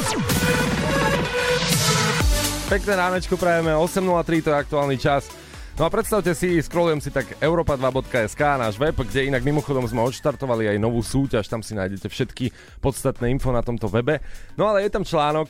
Pekné 2.70 2.92
ránečko 2.94 3.34
prajeme, 3.34 3.74
8.03 3.74 4.38
to 4.38 4.48
je 4.54 4.56
aktuálny 4.56 4.96
čas. 5.02 5.26
No 5.72 5.88
a 5.88 5.90
predstavte 5.90 6.36
si, 6.36 6.60
scrollujem 6.60 7.00
si 7.00 7.08
tak 7.08 7.40
europa2.sk, 7.40 8.42
náš 8.60 8.76
web, 8.76 8.92
kde 8.92 9.32
inak 9.32 9.40
mimochodom 9.40 9.88
sme 9.88 10.04
odštartovali 10.04 10.68
aj 10.68 10.76
novú 10.76 11.00
súťaž, 11.00 11.48
tam 11.48 11.64
si 11.64 11.72
nájdete 11.72 12.12
všetky 12.12 12.52
podstatné 12.84 13.32
info 13.32 13.56
na 13.56 13.64
tomto 13.64 13.88
webe. 13.88 14.20
No 14.60 14.68
ale 14.68 14.84
je 14.84 14.92
tam 14.92 15.00
článok 15.00 15.48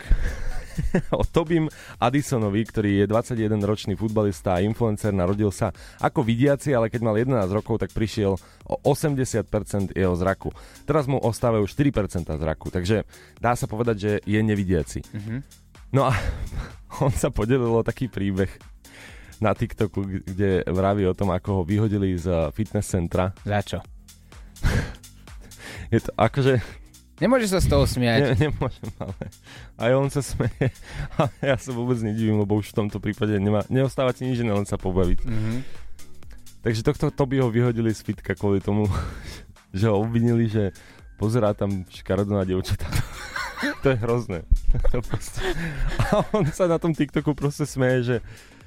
o 1.18 1.26
Tobim 1.26 1.66
Addisonovi, 1.98 2.62
ktorý 2.62 3.02
je 3.02 3.10
21-ročný 3.10 3.98
futbalista 3.98 4.62
a 4.62 4.62
influencer, 4.62 5.10
narodil 5.10 5.50
sa 5.50 5.74
ako 5.98 6.22
vidiaci, 6.22 6.70
ale 6.70 6.86
keď 6.86 7.02
mal 7.02 7.18
11 7.18 7.42
rokov, 7.50 7.82
tak 7.82 7.90
prišiel 7.90 8.38
o 8.70 8.74
80% 8.78 9.90
jeho 9.90 10.14
zraku. 10.14 10.54
Teraz 10.86 11.10
mu 11.10 11.18
ostávajú 11.18 11.66
4% 11.66 12.30
zraku, 12.30 12.70
takže 12.70 13.02
dá 13.42 13.58
sa 13.58 13.66
povedať, 13.66 13.96
že 13.98 14.12
je 14.22 14.38
nevidiaci. 14.38 15.02
No 15.90 16.06
a 16.06 16.14
on 17.04 17.10
sa 17.10 17.34
podelil 17.34 17.74
o 17.74 17.82
taký 17.82 18.06
príbeh 18.06 18.71
na 19.42 19.52
TikToku, 19.58 20.22
kde 20.22 20.62
vraví 20.70 21.02
o 21.10 21.18
tom, 21.18 21.34
ako 21.34 21.60
ho 21.60 21.62
vyhodili 21.66 22.14
z 22.14 22.30
eh, 22.30 22.48
fitness 22.54 22.94
centra. 22.94 23.34
Za 23.42 23.60
čo? 23.66 23.78
Je 25.92 25.98
to 26.00 26.14
akože... 26.14 26.62
Nemôžeš 27.18 27.50
sa 27.54 27.60
z 27.62 27.68
toho 27.70 27.84
smiať. 27.86 28.34
Ne, 28.34 28.50
nemôžem, 28.50 28.88
ale 28.98 29.14
aj 29.78 29.92
on 29.94 30.08
sa 30.10 30.22
smeje. 30.24 30.74
A 31.20 31.28
ja 31.42 31.54
sa 31.58 31.70
vôbec 31.70 31.98
nedivím, 32.02 32.40
lebo 32.42 32.58
už 32.58 32.72
v 32.72 32.78
tomto 32.82 32.98
prípade 32.98 33.36
nemá, 33.38 33.62
neostáva 33.70 34.14
ti 34.14 34.26
nič, 34.26 34.42
len 34.42 34.66
sa 34.66 34.78
pobaviť. 34.78 35.26
Mhm. 35.26 35.54
Takže 36.62 36.86
tohto 36.86 37.10
Toby 37.10 37.42
ho 37.42 37.50
vyhodili 37.50 37.90
z 37.90 38.06
fitka 38.06 38.38
kvôli 38.38 38.62
tomu, 38.62 38.86
že 39.76 39.90
ho 39.90 39.98
obvinili, 39.98 40.46
že 40.46 40.70
pozerá 41.18 41.54
tam 41.54 41.82
škaredo 41.90 42.34
na 42.38 42.46
dievčatá. 42.46 42.86
to 43.82 43.94
je 43.94 43.98
hrozné. 43.98 44.42
To. 44.90 44.98
A 46.10 46.26
on 46.34 46.46
sa 46.50 46.66
na 46.66 46.78
tom 46.80 46.94
TikToku 46.96 47.34
proste 47.36 47.68
smeje, 47.68 47.98
že 48.02 48.16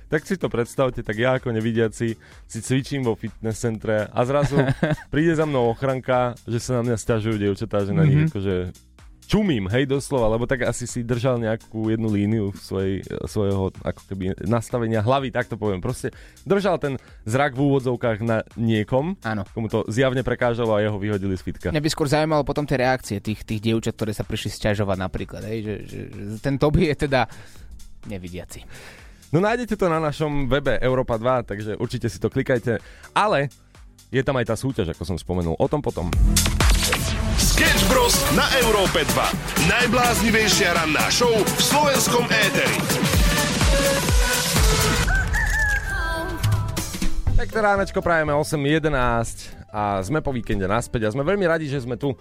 tak 0.07 0.23
si 0.25 0.37
to 0.37 0.47
predstavte, 0.47 1.01
tak 1.01 1.17
ja 1.17 1.37
ako 1.37 1.51
nevidiaci 1.51 2.07
si 2.45 2.59
cvičím 2.61 3.05
vo 3.05 3.17
fitness 3.17 3.61
centre 3.61 4.05
a 4.07 4.19
zrazu 4.25 4.61
príde 5.13 5.33
za 5.33 5.45
mnou 5.49 5.73
ochranka, 5.73 6.37
že 6.45 6.61
sa 6.61 6.81
na 6.81 6.91
mňa 6.91 6.97
stiažujú 6.97 7.35
dievčatá, 7.41 7.85
že 7.85 7.93
na 7.93 8.05
nich 8.05 8.29
akože 8.29 8.73
čumím, 9.25 9.65
hej, 9.73 9.89
doslova, 9.89 10.29
lebo 10.29 10.45
tak 10.45 10.69
asi 10.69 10.85
si 10.85 11.01
držal 11.01 11.41
nejakú 11.41 11.89
jednu 11.89 12.07
líniu 12.13 12.53
svojej, 12.53 13.01
svojho 13.25 13.73
ako 13.81 14.01
keby 14.05 14.37
nastavenia 14.45 15.01
hlavy, 15.01 15.33
tak 15.33 15.49
to 15.49 15.57
poviem. 15.57 15.81
Proste 15.81 16.13
držal 16.45 16.77
ten 16.77 17.01
zrak 17.25 17.57
v 17.57 17.65
úvodzovkách 17.65 18.21
na 18.21 18.45
niekom, 18.53 19.17
Áno. 19.25 19.43
komu 19.51 19.67
to 19.67 19.81
zjavne 19.89 20.21
prekážalo 20.21 20.77
a 20.77 20.83
jeho 20.85 20.97
vyhodili 21.01 21.33
z 21.35 21.41
fitka. 21.41 21.73
Mňa 21.73 21.83
by 21.83 21.89
skôr 21.91 22.07
zaujímalo 22.07 22.45
potom 22.45 22.69
tie 22.69 22.77
reakcie 22.77 23.17
tých, 23.17 23.41
tých 23.41 23.61
dievčat, 23.61 23.97
ktoré 23.97 24.13
sa 24.13 24.23
prišli 24.23 24.53
sťažovať 24.53 24.97
napríklad, 25.01 25.41
hej, 25.49 25.59
že, 25.65 25.75
že, 25.89 25.99
že 26.13 26.37
ten 26.39 26.61
Toby 26.61 26.93
je 26.93 27.09
teda 27.09 27.25
nevidiaci. 28.05 28.61
No 29.35 29.43
nájdete 29.43 29.75
to 29.75 29.91
na 29.91 29.99
našom 29.99 30.47
webe 30.47 30.79
Europa 30.79 31.19
2, 31.19 31.43
takže 31.43 31.71
určite 31.75 32.07
si 32.07 32.23
to 32.23 32.31
klikajte. 32.31 32.79
Ale 33.11 33.51
je 34.07 34.23
tam 34.23 34.39
aj 34.39 34.47
tá 34.47 34.55
súťaž, 34.55 34.95
ako 34.95 35.03
som 35.03 35.19
spomenul. 35.19 35.59
O 35.59 35.67
tom 35.67 35.83
potom. 35.83 36.07
Sketch 37.35 37.83
Bros. 37.91 38.15
na 38.31 38.47
Európe 38.63 39.03
2. 39.03 39.67
Najbláznivejšia 39.67 40.79
ranná 40.79 41.11
show 41.11 41.35
v 41.35 41.59
slovenskom 41.59 42.23
éteri. 42.31 42.79
Pekné 47.35 47.59
ránečko 47.59 47.99
prajeme 47.99 48.31
8.11 48.31 48.87
a 49.67 49.99
sme 49.99 50.23
po 50.23 50.31
víkende 50.31 50.63
naspäť 50.63 51.11
a 51.11 51.11
sme 51.11 51.27
veľmi 51.27 51.43
radi, 51.43 51.67
že 51.67 51.83
sme 51.83 51.99
tu. 51.99 52.15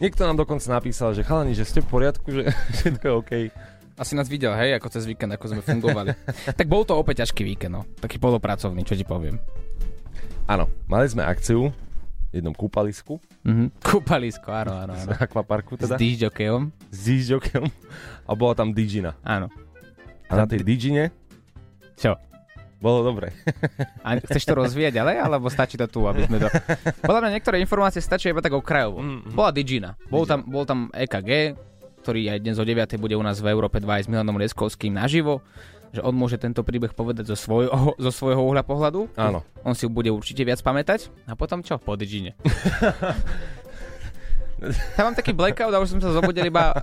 Niekto 0.00 0.24
nám 0.24 0.40
dokonca 0.40 0.64
napísal, 0.72 1.12
že 1.12 1.28
chalani, 1.28 1.52
že 1.52 1.68
ste 1.68 1.84
v 1.84 1.92
poriadku, 1.92 2.24
že 2.32 2.48
všetko 2.80 3.04
je 3.04 3.12
OK. 3.12 3.32
Asi 3.94 4.12
nás 4.12 4.26
videl, 4.26 4.50
hej, 4.52 4.74
ako 4.74 4.90
cez 4.90 5.04
víkend, 5.04 5.30
ako 5.30 5.46
sme 5.48 5.62
fungovali. 5.62 6.10
tak 6.58 6.66
bol 6.66 6.82
to 6.82 6.94
opäť 6.94 7.22
ťažký 7.22 7.42
víkend, 7.44 7.72
no. 7.72 7.82
Taký 7.96 8.18
polopracovný, 8.18 8.82
čo 8.82 8.92
ti 8.92 9.02
poviem. 9.02 9.38
Áno, 10.44 10.66
mali 10.84 11.06
sme 11.06 11.22
akciu 11.22 11.70
v 12.28 12.32
jednom 12.32 12.52
kúpalisku, 12.52 13.22
Mhm. 13.46 13.70
Kúpalisko, 13.78 14.50
áno, 14.50 14.72
áno, 14.74 14.92
áno. 14.92 15.06
v 15.06 15.20
akvaparku 15.20 15.76
S 15.76 15.86
teda, 15.86 15.94
dýžďokejom. 15.94 16.62
s 16.90 16.98
dížďokom 16.98 17.64
a 18.24 18.32
bola 18.34 18.54
tam 18.54 18.72
dížina. 18.72 19.14
Áno. 19.22 19.46
A 20.26 20.32
na 20.34 20.44
tej 20.44 20.64
dížine 20.64 21.14
Čo? 21.94 22.18
bolo 22.80 23.06
dobre. 23.06 23.30
A 24.02 24.18
chceš 24.18 24.44
to 24.44 24.52
rozvíjať 24.52 24.92
ďalej, 24.92 25.16
alebo 25.16 25.46
stačí 25.46 25.78
to 25.78 25.86
tu, 25.86 26.04
aby 26.04 26.26
sme 26.26 26.36
to... 26.36 26.52
Podľa 27.00 27.20
mňa 27.22 27.30
niektoré 27.32 27.56
informácie 27.56 28.02
stačia 28.02 28.28
iba 28.28 28.42
tak 28.42 28.52
okrajovo. 28.52 29.00
Mm, 29.00 29.32
Bola 29.32 29.48
Digina. 29.48 29.96
Bol 30.04 30.26
tam, 30.26 30.44
bol 30.44 30.64
tam 30.64 30.92
EKG, 30.92 31.56
ktorý 32.04 32.36
aj 32.36 32.44
dnes 32.44 32.60
o 32.60 32.64
9. 32.68 33.00
bude 33.00 33.16
u 33.16 33.24
nás 33.24 33.40
v 33.40 33.48
Európe 33.48 33.80
2 33.80 33.88
aj 33.88 34.02
s 34.04 34.08
Milanom 34.12 34.36
Lieskovským 34.36 34.92
naživo 34.92 35.40
že 35.94 36.02
on 36.02 36.10
môže 36.10 36.34
tento 36.42 36.66
príbeh 36.66 36.90
povedať 36.90 37.30
zo 37.30 37.38
svojho, 37.38 37.94
zo 38.04 38.10
svojho 38.10 38.42
uhla 38.42 38.66
pohľadu. 38.66 39.06
Áno. 39.14 39.46
On 39.62 39.78
si 39.78 39.86
bude 39.86 40.10
určite 40.10 40.42
viac 40.42 40.58
pamätať. 40.58 41.06
A 41.30 41.38
potom 41.38 41.62
čo? 41.62 41.78
Po 41.78 41.94
Digine. 41.94 42.34
ja 44.98 45.02
mám 45.06 45.14
taký 45.14 45.30
blackout 45.30 45.70
a 45.70 45.78
už 45.78 45.94
som 45.94 46.02
sa 46.02 46.10
zobudil 46.10 46.50
iba 46.50 46.74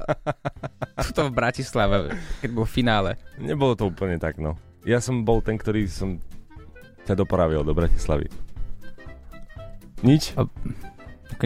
tuto 1.11 1.27
v 1.27 1.35
Bratislave, 1.35 2.15
keď 2.39 2.49
bol 2.55 2.63
v 2.63 2.71
finále. 2.71 3.19
Nebolo 3.35 3.75
to 3.75 3.91
úplne 3.91 4.15
tak, 4.15 4.39
no. 4.39 4.55
Ja 4.87 5.03
som 5.03 5.27
bol 5.27 5.43
ten, 5.43 5.59
ktorý 5.59 5.91
som 5.91 6.23
ťa 7.03 7.19
dopravil 7.19 7.67
do 7.67 7.75
Bratislavy. 7.75 8.31
Nič? 10.01 10.33
Ako 10.33 10.49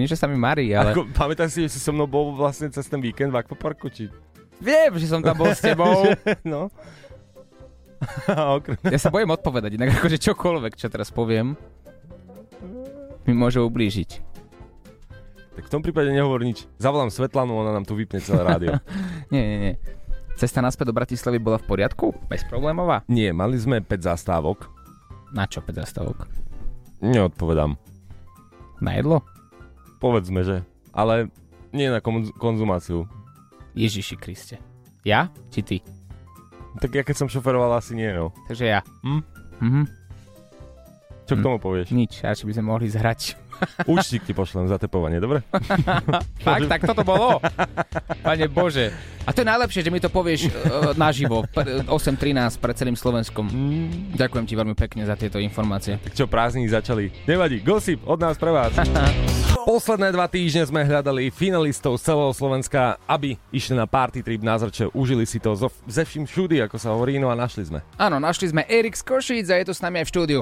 niečo 0.01 0.17
sa 0.19 0.27
mi 0.27 0.35
marí, 0.35 0.71
ale... 0.73 0.91
Ako, 0.91 1.07
pamätáš 1.13 1.55
si, 1.55 1.59
že 1.67 1.75
si 1.75 1.79
so 1.79 1.91
mnou 1.95 2.09
bol 2.09 2.35
vlastne 2.35 2.67
cez 2.71 2.87
ten 2.87 2.99
víkend 2.99 3.31
v 3.31 3.39
akvaparku, 3.39 3.87
či... 3.91 4.11
Viem, 4.59 4.95
že 4.95 5.11
som 5.11 5.19
tam 5.19 5.35
bol 5.35 5.51
s 5.51 5.59
tebou. 5.59 6.07
no. 6.47 6.71
Ja 8.93 8.99
sa 9.01 9.09
bojím 9.09 9.33
odpovedať, 9.33 9.81
inak 9.81 9.97
akože 9.97 10.21
čokoľvek, 10.21 10.77
čo 10.77 10.91
teraz 10.91 11.09
poviem, 11.09 11.57
mi 13.25 13.33
môže 13.33 13.57
ublížiť. 13.63 14.21
Tak 15.55 15.63
v 15.65 15.71
tom 15.71 15.81
prípade 15.81 16.11
nehovor 16.11 16.43
nič. 16.43 16.67
Zavolám 16.77 17.09
Svetlanu, 17.09 17.55
ona 17.55 17.71
nám 17.71 17.87
tu 17.87 17.95
vypne 17.95 18.19
celé 18.19 18.43
rádio. 18.43 18.71
Nie, 19.33 19.41
nie, 19.41 19.57
nie. 19.57 19.73
Cesta 20.35 20.59
naspäť 20.59 20.91
do 20.91 20.97
Bratislavy 20.99 21.39
bola 21.39 21.55
v 21.57 21.65
poriadku? 21.65 22.11
Bezproblémová? 22.27 23.07
Nie, 23.07 23.31
mali 23.31 23.55
sme 23.55 23.79
5 23.79 24.03
zastávok. 24.03 24.67
Na 25.31 25.47
čo 25.47 25.63
5 25.63 25.81
zastavok? 25.81 26.27
Neodpovedám. 26.99 27.79
Na 28.83 28.91
jedlo? 28.99 29.23
Povedzme, 29.97 30.41
že. 30.41 30.61
Ale 30.91 31.27
nie 31.69 31.87
na 31.87 31.99
konz- 31.99 32.31
konzumáciu. 32.33 33.07
Ježiši 33.73 34.15
Kriste. 34.15 34.55
Ja? 35.03 35.27
Či 35.49 35.59
ty? 35.61 35.77
Tak 36.75 36.91
ja 36.91 37.03
keď 37.03 37.15
som 37.15 37.27
šoferoval, 37.27 37.71
asi 37.73 37.93
nie, 37.93 38.07
no. 38.09 38.31
Takže 38.47 38.65
ja. 38.65 38.79
Hm? 39.01 39.21
Mhm. 39.59 39.81
Čo 41.25 41.33
k 41.33 41.39
Hm. 41.39 41.43
tomu 41.43 41.57
povieš? 41.57 41.87
Nič, 41.89 42.21
radšej 42.21 42.45
by 42.45 42.53
sme 42.53 42.65
mohli 42.67 42.85
zhrať 42.85 43.21
Účtik 43.87 44.23
ti 44.23 44.35
pošlem 44.35 44.67
za 44.67 44.75
tepovanie, 44.75 45.17
dobre? 45.17 45.39
Fakt, 46.45 46.67
tak 46.67 46.83
toto 46.83 47.01
bolo? 47.01 47.39
Pane 48.19 48.45
Bože. 48.45 48.91
A 49.23 49.31
to 49.31 49.41
je 49.41 49.47
najlepšie, 49.47 49.79
že 49.79 49.89
mi 49.89 49.97
to 49.97 50.11
povieš 50.11 50.47
uh, 50.47 50.51
naživo, 50.93 51.47
pr- 51.47 51.87
8.13 51.87 52.35
pred 52.59 52.75
celým 52.75 52.93
Slovenskom. 52.93 53.47
Ďakujem 54.11 54.45
ti 54.45 54.53
veľmi 54.53 54.75
pekne 54.75 55.07
za 55.07 55.15
tieto 55.15 55.39
informácie. 55.39 55.97
Tak 55.97 56.13
čo, 56.13 56.27
prázdniny 56.27 56.67
začali. 56.67 57.09
Nevadí, 57.25 57.63
gossip 57.63 58.03
od 58.03 58.19
nás 58.19 58.35
pre 58.35 58.51
vás. 58.51 58.75
Posledné 59.65 60.13
dva 60.13 60.29
týždne 60.29 60.61
sme 60.69 60.85
hľadali 60.85 61.33
finalistov 61.33 61.97
z 61.97 62.13
celého 62.13 62.29
Slovenska, 62.37 63.01
aby 63.09 63.33
išli 63.49 63.73
na 63.73 63.89
party 63.89 64.21
trip 64.21 64.45
na 64.45 64.61
Zrče, 64.61 64.93
užili 64.93 65.25
si 65.25 65.41
to 65.41 65.57
zo, 65.57 65.73
ze 65.89 66.05
vším 66.05 66.29
všudy, 66.29 66.61
ako 66.69 66.77
sa 66.77 66.93
hovorí, 66.93 67.17
no 67.17 67.33
a 67.33 67.35
našli 67.35 67.65
sme. 67.65 67.81
Áno, 67.97 68.21
našli 68.21 68.53
sme 68.53 68.61
Erik 68.69 68.93
z 68.93 69.01
Košíc 69.01 69.49
a 69.49 69.57
je 69.57 69.65
to 69.65 69.73
s 69.73 69.81
nami 69.81 70.05
aj 70.05 70.05
v 70.05 70.13
štúdiu. 70.13 70.39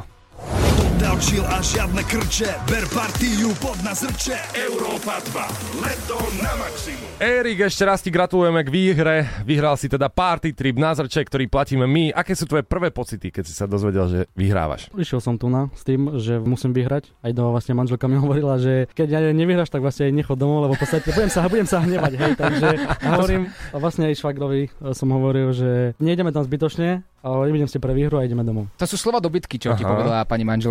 Dal 0.97 1.19
chill 1.19 1.43
a 1.45 1.59
žiadne 1.59 2.01
krče, 2.07 2.49
ber 2.69 2.87
partiu 2.89 3.51
pod 3.59 3.77
na 3.83 3.91
zrče. 3.91 4.39
Európa 4.55 5.19
2. 5.29 5.83
Leto 5.83 6.17
na 6.39 6.53
maximum. 6.55 7.13
Erik, 7.19 7.67
ešte 7.67 7.83
raz 7.83 7.99
ti 8.01 8.09
gratulujeme 8.09 8.63
k 8.65 8.69
výhre. 8.73 9.15
Vyhral 9.43 9.75
si 9.75 9.91
teda 9.91 10.07
party 10.07 10.55
trip 10.55 10.79
na 10.79 10.95
Zrče, 10.95 11.27
ktorý 11.27 11.51
platíme 11.51 11.83
my. 11.83 12.15
Aké 12.15 12.33
sú 12.33 12.47
tvoje 12.47 12.63
prvé 12.63 12.89
pocity, 12.89 13.35
keď 13.35 13.43
si 13.43 13.51
sa 13.51 13.67
dozvedel, 13.67 14.07
že 14.07 14.19
vyhrávaš? 14.33 14.87
Prišiel 14.95 15.19
som 15.19 15.35
tu 15.35 15.51
na 15.51 15.67
s 15.75 15.83
tým, 15.83 16.17
že 16.23 16.39
musím 16.39 16.71
vyhrať. 16.71 17.11
Aj 17.19 17.35
doma 17.35 17.51
vlastne 17.51 17.75
manželka 17.75 18.07
mi 18.07 18.15
hovorila, 18.15 18.55
že 18.55 18.87
keď 18.95 19.07
ja 19.11 19.19
nevyhráš, 19.35 19.69
tak 19.69 19.83
vlastne 19.83 20.07
aj 20.07 20.13
nechod 20.15 20.39
domov, 20.39 20.71
lebo 20.71 20.79
v 20.79 20.81
podstate 20.87 21.11
budem 21.11 21.29
sa, 21.29 21.45
budem 21.51 21.67
sa 21.67 21.83
hnevať, 21.83 22.13
hej. 22.15 22.31
Takže 22.39 22.67
hovorím, 23.11 23.43
vlastne 23.75 24.07
aj 24.07 24.15
švagrovi 24.23 24.71
som 24.95 25.11
hovoril, 25.11 25.51
že 25.51 25.99
nejdeme 25.99 26.31
tam 26.31 26.47
zbytočne, 26.47 27.03
ale 27.23 27.55
idem 27.55 27.67
si 27.71 27.79
pre 27.79 27.95
výhru 27.95 28.19
a 28.19 28.27
ideme 28.27 28.43
domov. 28.43 28.67
To 28.79 28.87
sú 28.87 28.99
slova 28.99 29.23
dobytky, 29.23 29.55
čo 29.55 29.71
ti 29.79 29.83
Aha. 29.83 29.91
povedala 29.91 30.19
pani 30.27 30.43
manželka, 30.43 30.62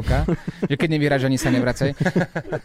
že 0.70 0.76
keď 0.81 0.88
nevyhráš, 0.96 1.28
ani 1.28 1.37
sa 1.37 1.52
nevracaj. 1.52 1.92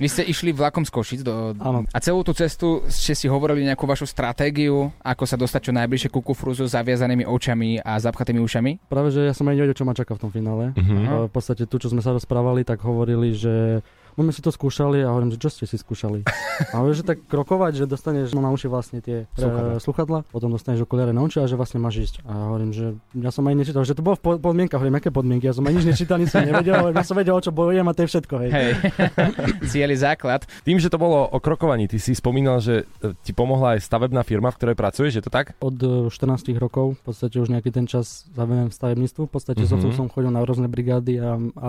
Vy 0.02 0.08
ste 0.08 0.24
išli 0.24 0.56
vlakom 0.56 0.88
z 0.88 0.92
Košic 0.94 1.22
do... 1.28 1.52
Áno. 1.60 1.84
A 1.92 1.98
celú 2.00 2.24
tú 2.24 2.32
cestu 2.32 2.88
ste 2.88 3.12
si 3.12 3.28
hovorili 3.28 3.68
nejakú 3.68 3.84
vašu 3.84 4.08
stratégiu, 4.08 4.88
ako 5.04 5.24
sa 5.28 5.36
dostať 5.36 5.62
čo 5.68 5.74
najbližšie 5.76 6.10
ku 6.14 6.24
kufruzu 6.24 6.70
s 6.70 6.76
zaviazanými 6.78 7.28
očami 7.28 7.82
a 7.82 8.00
zapchatými 8.00 8.40
ušami? 8.40 8.88
Práve, 8.88 9.12
že 9.12 9.28
ja 9.28 9.34
som 9.36 9.50
aj 9.50 9.56
nevedel, 9.58 9.76
čo 9.76 9.84
ma 9.84 9.98
čaká 9.98 10.16
v 10.16 10.22
tom 10.24 10.32
finále. 10.32 10.72
Mhm. 10.78 11.28
V 11.28 11.32
podstate 11.34 11.66
tu, 11.66 11.76
čo 11.82 11.90
sme 11.92 12.00
sa 12.00 12.16
rozprávali, 12.16 12.64
tak 12.64 12.80
hovorili, 12.86 13.34
že 13.36 13.82
my 14.18 14.26
sme 14.26 14.34
si 14.34 14.42
to 14.42 14.50
skúšali 14.50 15.06
a 15.06 15.14
hovorím, 15.14 15.30
že 15.30 15.38
čo 15.38 15.54
ste 15.54 15.70
si 15.70 15.78
skúšali? 15.78 16.26
A 16.74 16.82
hovorím, 16.82 16.98
že 16.98 17.06
tak 17.06 17.22
krokovať, 17.30 17.72
že 17.78 17.86
dostaneš 17.86 18.34
no, 18.34 18.42
na 18.42 18.50
uši 18.50 18.66
vlastne 18.66 18.98
tie 18.98 19.30
e, 19.30 19.78
sluchadla, 19.78 20.26
potom 20.26 20.50
dostaneš 20.50 20.90
okuliare 20.90 21.14
na 21.14 21.22
uši 21.22 21.38
a 21.38 21.46
že 21.46 21.54
vlastne 21.54 21.78
máš 21.78 22.10
ísť. 22.10 22.16
A 22.26 22.50
hovorím, 22.50 22.74
že 22.74 22.98
ja 23.14 23.30
som 23.30 23.46
aj 23.46 23.54
nečítal, 23.54 23.86
že 23.86 23.94
to 23.94 24.02
bolo 24.02 24.18
v 24.18 24.24
po- 24.26 24.42
podmienkach, 24.42 24.82
hovorím, 24.82 24.98
aké 24.98 25.14
podmienky, 25.14 25.46
ja 25.46 25.54
som 25.54 25.62
aj 25.62 25.74
nič 25.78 25.86
nečítal, 25.86 26.18
nič 26.18 26.34
som 26.34 26.42
nevedel, 26.42 26.82
hovorím, 26.82 26.98
ja 26.98 27.06
som 27.06 27.14
vedel, 27.14 27.38
o 27.38 27.44
čo 27.46 27.54
bojujem 27.54 27.86
a 27.86 27.94
to 27.94 28.02
je 28.02 28.10
všetko, 28.10 28.34
hej. 28.42 28.50
Hej, 28.50 28.72
cieli 29.72 29.94
základ. 29.94 30.50
Tým, 30.66 30.82
že 30.82 30.90
to 30.90 30.98
bolo 30.98 31.30
o 31.30 31.38
krokovaní, 31.38 31.86
ty 31.86 32.02
si 32.02 32.18
spomínal, 32.18 32.58
že 32.58 32.90
e, 33.06 33.14
ti 33.22 33.38
pomohla 33.38 33.78
aj 33.78 33.86
stavebná 33.86 34.26
firma, 34.26 34.50
v 34.50 34.58
ktorej 34.58 34.76
pracuješ, 34.76 35.22
je 35.22 35.24
to 35.24 35.30
tak? 35.30 35.54
Od 35.62 35.78
e, 35.78 36.10
14 36.10 36.58
rokov, 36.58 36.98
v 36.98 37.02
podstate 37.06 37.38
už 37.38 37.54
nejaký 37.54 37.70
ten 37.70 37.86
čas 37.86 38.26
zavenujem 38.34 38.74
v 38.74 38.78
stavebníctvu, 38.82 39.30
v 39.30 39.32
podstate 39.32 39.62
Mhm. 39.62 39.78
mm-hmm. 39.78 39.94
som 39.94 40.10
chodil 40.10 40.34
na 40.34 40.42
rôzne 40.42 40.66
brigády 40.66 41.22
a, 41.22 41.38
a 41.62 41.68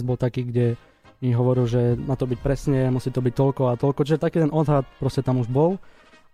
bol 0.00 0.16
taký, 0.16 0.48
kde 0.48 0.80
mi 1.20 1.36
hovoril, 1.36 1.68
že 1.68 1.94
má 2.00 2.16
to 2.16 2.24
byť 2.24 2.40
presne, 2.40 2.88
musí 2.88 3.12
to 3.12 3.20
byť 3.20 3.34
toľko 3.36 3.62
a 3.68 3.78
toľko, 3.78 4.00
čiže 4.08 4.20
taký 4.20 4.40
ten 4.40 4.52
odhad 4.52 4.88
proste 4.96 5.20
tam 5.20 5.40
už 5.40 5.52
bol. 5.52 5.76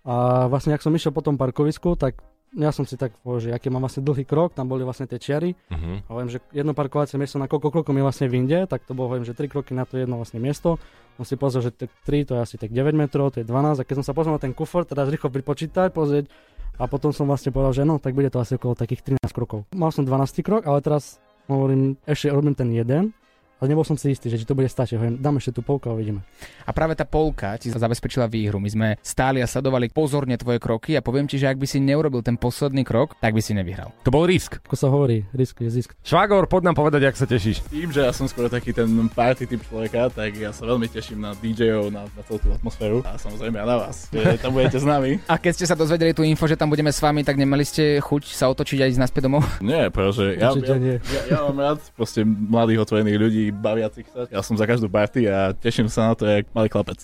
A 0.06 0.46
vlastne, 0.46 0.70
ak 0.70 0.82
som 0.86 0.94
išiel 0.94 1.10
po 1.10 1.22
tom 1.22 1.34
parkovisku, 1.34 1.98
tak 1.98 2.22
ja 2.54 2.70
som 2.70 2.86
si 2.86 2.94
tak 2.94 3.12
povedal, 3.20 3.50
že 3.50 3.50
aký 3.58 3.68
mám 3.68 3.82
vlastne 3.82 4.06
dlhý 4.06 4.22
krok, 4.22 4.54
tam 4.54 4.70
boli 4.70 4.86
vlastne 4.86 5.10
tie 5.10 5.18
čiary. 5.18 5.58
Mhm. 5.68 6.06
A 6.06 6.08
hovorím, 6.14 6.30
že 6.30 6.38
jedno 6.54 6.72
parkovacie 6.72 7.18
miesto 7.18 7.42
na 7.42 7.50
koľko 7.50 7.74
krokov 7.74 7.92
mi 7.92 8.00
vlastne 8.00 8.30
vyjde, 8.30 8.70
tak 8.70 8.86
to 8.86 8.94
bolo, 8.94 9.10
hovorím, 9.10 9.26
že 9.26 9.34
3 9.34 9.50
kroky 9.50 9.74
na 9.74 9.82
to 9.82 9.98
jedno 9.98 10.22
vlastne 10.22 10.38
miesto. 10.38 10.78
Som 11.18 11.26
si 11.26 11.34
pozrel, 11.34 11.66
že 11.66 11.72
3 11.74 11.90
to 12.22 12.32
je 12.38 12.40
asi 12.40 12.54
tak 12.54 12.70
9 12.70 12.94
metrov, 12.94 13.34
to 13.34 13.42
je 13.42 13.46
12 13.46 13.82
a 13.82 13.84
keď 13.84 13.94
som 14.00 14.06
sa 14.06 14.14
pozrel 14.14 14.38
na 14.38 14.42
ten 14.42 14.54
kufor, 14.54 14.86
teraz 14.86 15.10
rýchlo 15.10 15.34
pripočítať, 15.34 15.90
pozrieť 15.90 16.30
a 16.76 16.84
potom 16.86 17.10
som 17.10 17.26
vlastne 17.26 17.50
povedal, 17.50 17.72
že 17.72 17.82
no, 17.88 17.96
tak 17.96 18.12
bude 18.12 18.28
to 18.28 18.38
asi 18.38 18.60
okolo 18.60 18.76
takých 18.76 19.16
13 19.16 19.32
krokov. 19.32 19.64
Mal 19.72 19.90
som 19.90 20.04
12 20.04 20.44
krok, 20.44 20.62
ale 20.68 20.84
teraz 20.84 21.18
hovorím, 21.48 21.96
ešte 22.04 22.28
robím 22.28 22.52
ten 22.52 22.68
jeden, 22.70 23.16
ale 23.56 23.66
nebol 23.72 23.84
som 23.88 23.96
si 23.96 24.12
istý, 24.12 24.28
že 24.28 24.36
či 24.36 24.44
to 24.44 24.52
bude 24.52 24.68
stačiť. 24.68 25.00
Hovorím, 25.00 25.16
dám 25.16 25.40
ešte 25.40 25.56
tú 25.56 25.60
polku 25.64 25.88
a 25.88 25.96
uvidíme. 25.96 26.20
A 26.68 26.70
práve 26.76 26.92
tá 26.92 27.08
polka 27.08 27.56
ti 27.56 27.72
zabezpečila 27.72 28.28
výhru. 28.28 28.60
My 28.60 28.68
sme 28.68 28.88
stáli 29.00 29.40
a 29.40 29.48
sledovali 29.48 29.88
pozorne 29.88 30.36
tvoje 30.36 30.60
kroky 30.60 30.92
a 30.92 31.00
poviem 31.00 31.24
ti, 31.24 31.40
že 31.40 31.48
ak 31.48 31.56
by 31.56 31.64
si 31.64 31.80
neurobil 31.80 32.20
ten 32.20 32.36
posledný 32.36 32.84
krok, 32.84 33.16
tak 33.16 33.32
by 33.32 33.40
si 33.40 33.56
nevyhral. 33.56 33.96
To 34.04 34.12
bol 34.12 34.28
risk. 34.28 34.60
Ako 34.68 34.76
sa 34.76 34.88
hovorí, 34.92 35.24
risk 35.32 35.56
je 35.64 35.72
zisk. 35.72 35.96
Švagor, 36.04 36.52
poď 36.52 36.72
nám 36.72 36.76
povedať, 36.76 37.08
ak 37.08 37.16
sa 37.16 37.24
tešíš. 37.24 37.64
Tým, 37.72 37.88
že 37.88 38.04
ja 38.04 38.12
som 38.12 38.28
skôr 38.28 38.52
taký 38.52 38.76
ten 38.76 38.88
party 39.08 39.48
typ 39.48 39.64
človeka, 39.64 40.12
tak 40.12 40.36
ja 40.36 40.52
sa 40.52 40.68
veľmi 40.68 40.92
teším 40.92 41.24
na 41.24 41.32
DJ-ov, 41.32 41.88
na, 41.88 42.04
na 42.12 42.22
celú 42.28 42.38
tú 42.44 42.52
atmosféru 42.52 43.00
a 43.08 43.16
samozrejme 43.16 43.56
aj 43.56 43.68
na 43.68 43.76
vás, 43.80 43.96
že 44.12 44.36
tam 44.36 44.52
budete 44.52 44.78
s 44.82 44.86
nami. 44.86 45.16
A 45.32 45.40
keď 45.40 45.52
ste 45.56 45.66
sa 45.68 45.76
dozvedeli 45.78 46.12
tú 46.12 46.22
info, 46.22 46.44
že 46.44 46.60
tam 46.60 46.68
budeme 46.68 46.92
s 46.92 47.00
vami, 47.00 47.24
tak 47.24 47.40
nemali 47.40 47.64
ste 47.64 47.98
chuť 48.04 48.36
sa 48.36 48.52
otočiť 48.52 48.78
a 48.84 48.88
ísť 48.88 49.00
naspäť 49.00 49.26
domov? 49.26 49.42
Nie, 49.64 49.88
pretože 49.88 50.36
ja, 50.36 50.52
ja, 50.52 50.76
ja, 50.76 51.22
ja, 51.28 51.38
mám 51.50 51.58
rád 51.58 51.78
proste 51.96 52.22
mladých 52.24 52.84
otvorených 52.86 53.18
ľudí, 53.18 53.45
baviacich 53.50 54.06
sa. 54.10 54.26
Ja 54.30 54.40
som 54.40 54.54
za 54.54 54.64
každú 54.64 54.86
party 54.86 55.26
a 55.28 55.52
teším 55.56 55.90
sa 55.90 56.10
na 56.10 56.14
to, 56.14 56.24
jak 56.26 56.46
malý 56.54 56.70
chlapec. 56.70 57.00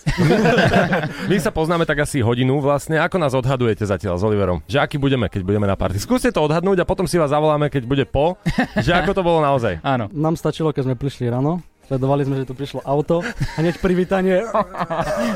My 1.30 1.36
sa 1.40 1.50
poznáme 1.50 1.84
tak 1.88 2.04
asi 2.04 2.22
hodinu 2.22 2.62
vlastne. 2.62 2.98
Ako 3.00 3.18
nás 3.18 3.34
odhadujete 3.34 3.82
zatiaľ 3.82 4.18
s 4.18 4.22
Oliverom? 4.22 4.62
Že 4.70 4.78
aký 4.82 4.96
budeme, 5.00 5.26
keď 5.26 5.42
budeme 5.42 5.66
na 5.66 5.74
party? 5.74 5.98
Skúste 5.98 6.30
to 6.30 6.44
odhadnúť 6.44 6.82
a 6.82 6.88
potom 6.88 7.08
si 7.08 7.16
vás 7.18 7.32
zavoláme, 7.32 7.72
keď 7.72 7.82
bude 7.88 8.04
po, 8.04 8.36
že 8.78 8.92
ako 8.92 9.16
to 9.16 9.22
bolo 9.24 9.40
naozaj. 9.40 9.80
Áno. 9.82 10.06
Nám 10.12 10.36
stačilo, 10.36 10.70
keď 10.70 10.92
sme 10.92 10.96
prišli 10.98 11.26
ráno, 11.32 11.64
sledovali 11.86 12.22
sme, 12.24 12.34
že 12.38 12.46
tu 12.46 12.54
prišlo 12.54 12.80
auto 12.82 13.20
a 13.24 13.58
hneď 13.58 13.78
privítanie. 13.78 14.42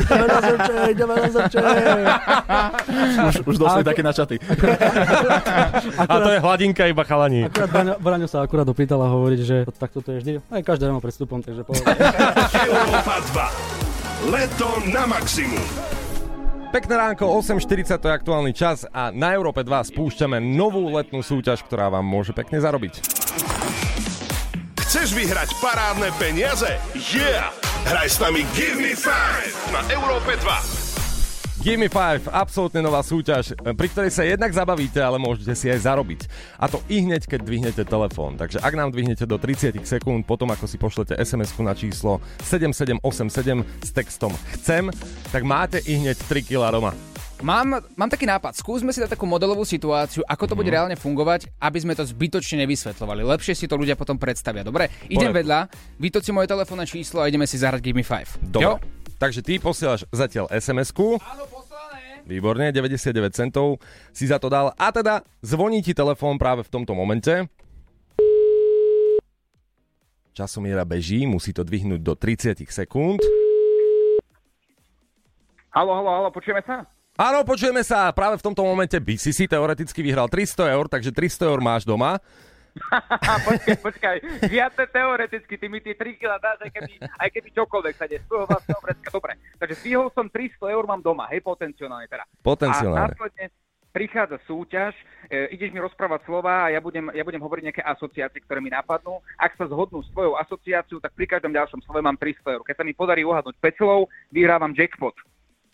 ideme 0.01 0.27
na 0.27 0.41
zrče, 0.41 0.75
ideme 0.91 1.15
na 1.15 1.29
zrče. 1.29 1.59
Už, 3.29 3.35
už 3.45 3.57
došli 3.57 3.83
Ako- 3.83 3.89
také 3.89 4.03
na 4.03 4.13
čaty. 4.13 4.37
A 5.99 6.15
to 6.17 6.31
je 6.31 6.39
hladinka 6.41 6.87
iba 6.87 7.03
chalani. 7.05 7.47
Akurát 7.47 7.71
Braňo, 7.71 7.95
Braňo 7.99 8.27
sa 8.29 8.43
akurát 8.43 8.67
opýtal 8.67 9.03
a 9.03 9.09
hovorí, 9.11 9.41
že 9.41 9.67
takto 9.77 10.01
to 10.01 10.17
je 10.17 10.19
vždy. 10.23 10.31
Aj 10.49 10.63
každé 10.63 10.89
ráno 10.89 11.03
pred 11.03 11.13
vstupom, 11.13 11.43
takže 11.43 11.63
povedal. 11.63 11.93
Európa 12.65 13.15
2. 14.27 14.33
Leto 14.33 14.69
na 14.91 15.05
maximum. 15.07 15.61
Pekné 16.67 16.99
ránko, 16.99 17.31
8.40 17.41 17.97
to 17.97 18.07
je 18.11 18.15
aktuálny 18.15 18.53
čas 18.53 18.85
a 18.91 19.09
na 19.09 19.33
Európe 19.33 19.63
2 19.63 19.93
spúšťame 19.95 20.43
novú 20.43 20.91
letnú 20.93 21.23
súťaž, 21.23 21.63
ktorá 21.63 21.89
vám 21.89 22.05
môže 22.05 22.35
pekne 22.35 22.59
zarobiť. 22.59 23.01
Chceš 24.97 25.13
vyhrať 25.13 25.61
parádne 25.61 26.09
peniaze? 26.17 26.73
Yeah! 27.13 27.53
Hraj 27.85 28.09
s 28.09 28.17
nami 28.17 28.49
Give 28.57 28.81
Me 28.81 28.97
5 28.97 29.69
na 29.69 29.85
Európe 29.93 30.41
2. 30.41 31.61
Give 31.61 31.77
me 31.77 31.93
5, 31.93 32.33
absolútne 32.33 32.81
nová 32.81 33.05
súťaž, 33.05 33.53
pri 33.61 33.93
ktorej 33.93 34.09
sa 34.09 34.25
jednak 34.25 34.49
zabavíte, 34.57 34.97
ale 34.97 35.21
môžete 35.21 35.53
si 35.53 35.69
aj 35.69 35.85
zarobiť. 35.85 36.25
A 36.57 36.73
to 36.73 36.81
i 36.89 37.05
hneď, 37.05 37.29
keď 37.29 37.45
dvihnete 37.45 37.85
telefón. 37.85 38.41
Takže 38.41 38.65
ak 38.65 38.73
nám 38.73 38.89
dvihnete 38.89 39.29
do 39.29 39.37
30 39.37 39.85
sekúnd, 39.85 40.25
potom 40.25 40.49
ako 40.49 40.65
si 40.65 40.81
pošlete 40.81 41.13
sms 41.21 41.53
na 41.61 41.77
číslo 41.77 42.25
7787 42.41 43.69
s 43.85 43.91
textom 43.93 44.33
chcem, 44.57 44.89
tak 45.29 45.45
máte 45.45 45.77
i 45.85 46.01
hneď 46.01 46.17
3 46.25 46.41
kg 46.41 46.73
doma. 46.73 46.97
Mám, 47.45 47.85
mám 48.01 48.09
taký 48.09 48.25
nápad. 48.25 48.57
Skúsme 48.57 48.97
si 48.97 49.01
dať 49.05 49.13
takú 49.13 49.29
modelovú 49.29 49.61
situáciu, 49.61 50.25
ako 50.25 50.45
to 50.49 50.55
bude 50.57 50.73
reálne 50.73 50.97
fungovať, 50.97 51.53
aby 51.61 51.79
sme 51.85 51.93
to 51.93 52.09
zbytočne 52.09 52.65
nevysvetľovali. 52.65 53.29
Lepšie 53.29 53.53
si 53.53 53.69
to 53.69 53.77
ľudia 53.77 53.93
potom 53.93 54.17
predstavia. 54.17 54.65
Dobre? 54.65 54.89
Idem 55.13 55.29
Poriadku. 55.29 55.39
vedľa, 55.45 55.59
vytoč 56.01 56.23
si 56.25 56.33
moje 56.33 56.49
telefónne 56.49 56.89
číslo 56.89 57.21
a 57.21 57.29
ideme 57.29 57.45
si 57.45 57.61
zahrať 57.61 57.81
Give 57.85 57.93
Me 57.93 58.01
5. 58.01 58.41
Dobre. 58.41 58.65
Jo? 58.65 58.73
Takže 59.21 59.45
ty 59.45 59.61
posielaš 59.61 60.09
zatiaľ 60.09 60.49
SMS-ku. 60.49 61.21
Áno, 61.21 61.45
poslané. 61.53 62.25
Výborne, 62.25 62.73
99 62.73 63.13
centov 63.37 63.85
si 64.17 64.25
za 64.25 64.41
to 64.41 64.49
dal. 64.49 64.73
A 64.73 64.89
teda 64.89 65.21
zvoní 65.45 65.85
ti 65.85 65.93
telefón 65.93 66.41
práve 66.41 66.65
v 66.65 66.73
tomto 66.73 66.97
momente. 66.97 67.53
Časomiera 70.33 70.89
beží, 70.89 71.29
musí 71.29 71.53
to 71.53 71.61
dvihnúť 71.65 72.01
do 72.01 72.17
30 72.17 72.65
sekúnd. 72.65 73.21
Halo, 75.77 75.93
halo, 76.01 76.09
halo, 76.09 76.29
počujeme 76.33 76.65
sa? 76.65 76.96
Áno, 77.17 77.49
počujeme 77.49 77.81
sa. 77.81 78.13
Práve 78.13 78.37
v 78.37 78.45
tomto 78.45 78.61
momente 78.61 79.01
by 79.01 79.17
si 79.17 79.33
si 79.33 79.49
teoreticky 79.49 80.05
vyhral 80.05 80.29
300 80.29 80.69
eur, 80.69 80.85
takže 80.85 81.09
300 81.09 81.49
eur 81.49 81.61
máš 81.65 81.89
doma. 81.89 82.21
počkaj, 83.49 83.77
počkaj, 83.81 84.17
žiadne 84.53 84.85
teoreticky, 84.93 85.57
ty 85.57 85.67
mi 85.73 85.81
tie 85.81 85.97
3 85.97 86.13
kg 86.21 86.37
dáš, 86.37 86.61
aj 86.61 86.71
keby, 86.77 86.93
aj 87.01 87.29
keby 87.33 87.49
čokoľvek 87.57 87.95
sa 87.97 88.05
deje, 88.05 88.21
z 88.21 88.29
tvojho 88.29 88.45
vlastného 88.45 88.81
vrecka, 88.85 89.09
dobre. 89.09 89.33
Takže 89.57 89.75
zvýhol 89.81 90.13
som 90.13 90.29
300 90.29 90.77
eur, 90.77 90.85
mám 90.85 91.01
doma, 91.01 91.25
hej, 91.33 91.41
potenciálne 91.41 92.05
teda. 92.05 92.29
Potenciálne. 92.45 93.01
A 93.01 93.09
následne 93.09 93.49
prichádza 93.97 94.37
súťaž, 94.45 94.93
e, 95.33 95.57
ideš 95.57 95.73
mi 95.73 95.81
rozprávať 95.81 96.29
slova 96.29 96.69
a 96.69 96.73
ja 96.77 96.85
budem, 96.85 97.09
ja 97.17 97.25
budem 97.25 97.41
hovoriť 97.41 97.65
nejaké 97.65 97.81
asociácie, 97.81 98.45
ktoré 98.45 98.61
mi 98.61 98.69
napadnú. 98.69 99.25
Ak 99.41 99.57
sa 99.57 99.65
zhodnú 99.65 100.05
s 100.05 100.13
tvojou 100.13 100.37
asociáciou, 100.37 101.01
tak 101.01 101.17
pri 101.17 101.25
každom 101.25 101.57
ďalšom 101.57 101.81
slove 101.81 102.05
mám 102.05 102.21
300 102.21 102.61
eur. 102.61 102.63
Keď 102.69 102.77
sa 102.77 102.85
mi 102.85 102.93
podarí 102.93 103.25
uhadnúť 103.25 103.57
5 103.57 103.81
slov, 103.81 104.13
vyhrávam 104.29 104.77
jackpot. 104.77 105.17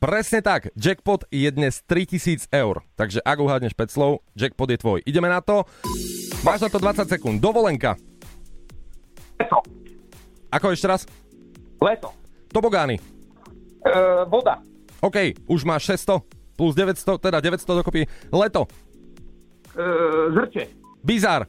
Presne 0.02 0.42
tak, 0.42 0.74
jackpot 0.74 1.22
je 1.30 1.46
dnes 1.46 1.70
3000 1.86 2.50
eur. 2.50 2.82
Takže 2.98 3.22
ak 3.22 3.38
uhádneš 3.38 3.70
5 3.70 3.86
slov, 3.86 4.26
jackpot 4.34 4.66
je 4.66 4.74
tvoj. 4.74 4.98
Ideme 5.06 5.30
na 5.30 5.38
to. 5.38 5.62
Máš 6.42 6.66
na 6.66 6.74
to 6.74 6.82
20 6.82 7.06
sekúnd. 7.06 7.38
Dovolenka. 7.38 7.94
Leto. 9.38 9.62
Ako 10.50 10.74
ešte 10.74 10.90
raz? 10.90 11.06
Leto. 11.78 12.10
Tobogány. 12.50 12.98
Uh, 13.86 14.26
voda. 14.26 14.58
OK, 14.98 15.38
už 15.46 15.62
máš 15.62 15.86
600 15.94 16.18
plus 16.58 16.74
900, 16.74 17.22
teda 17.22 17.38
900 17.38 17.62
dokopy. 17.62 18.02
Leto. 18.34 18.66
Uh, 19.78 20.34
zrče. 20.34 20.66
Bizar. 21.06 21.46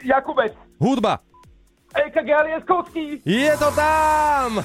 Jakubec. 0.00 0.56
Hudba. 0.80 1.20
EKG 1.92 2.28
Alieskovský. 2.32 3.20
Je 3.22 3.52
to 3.60 3.68
tam! 3.76 4.64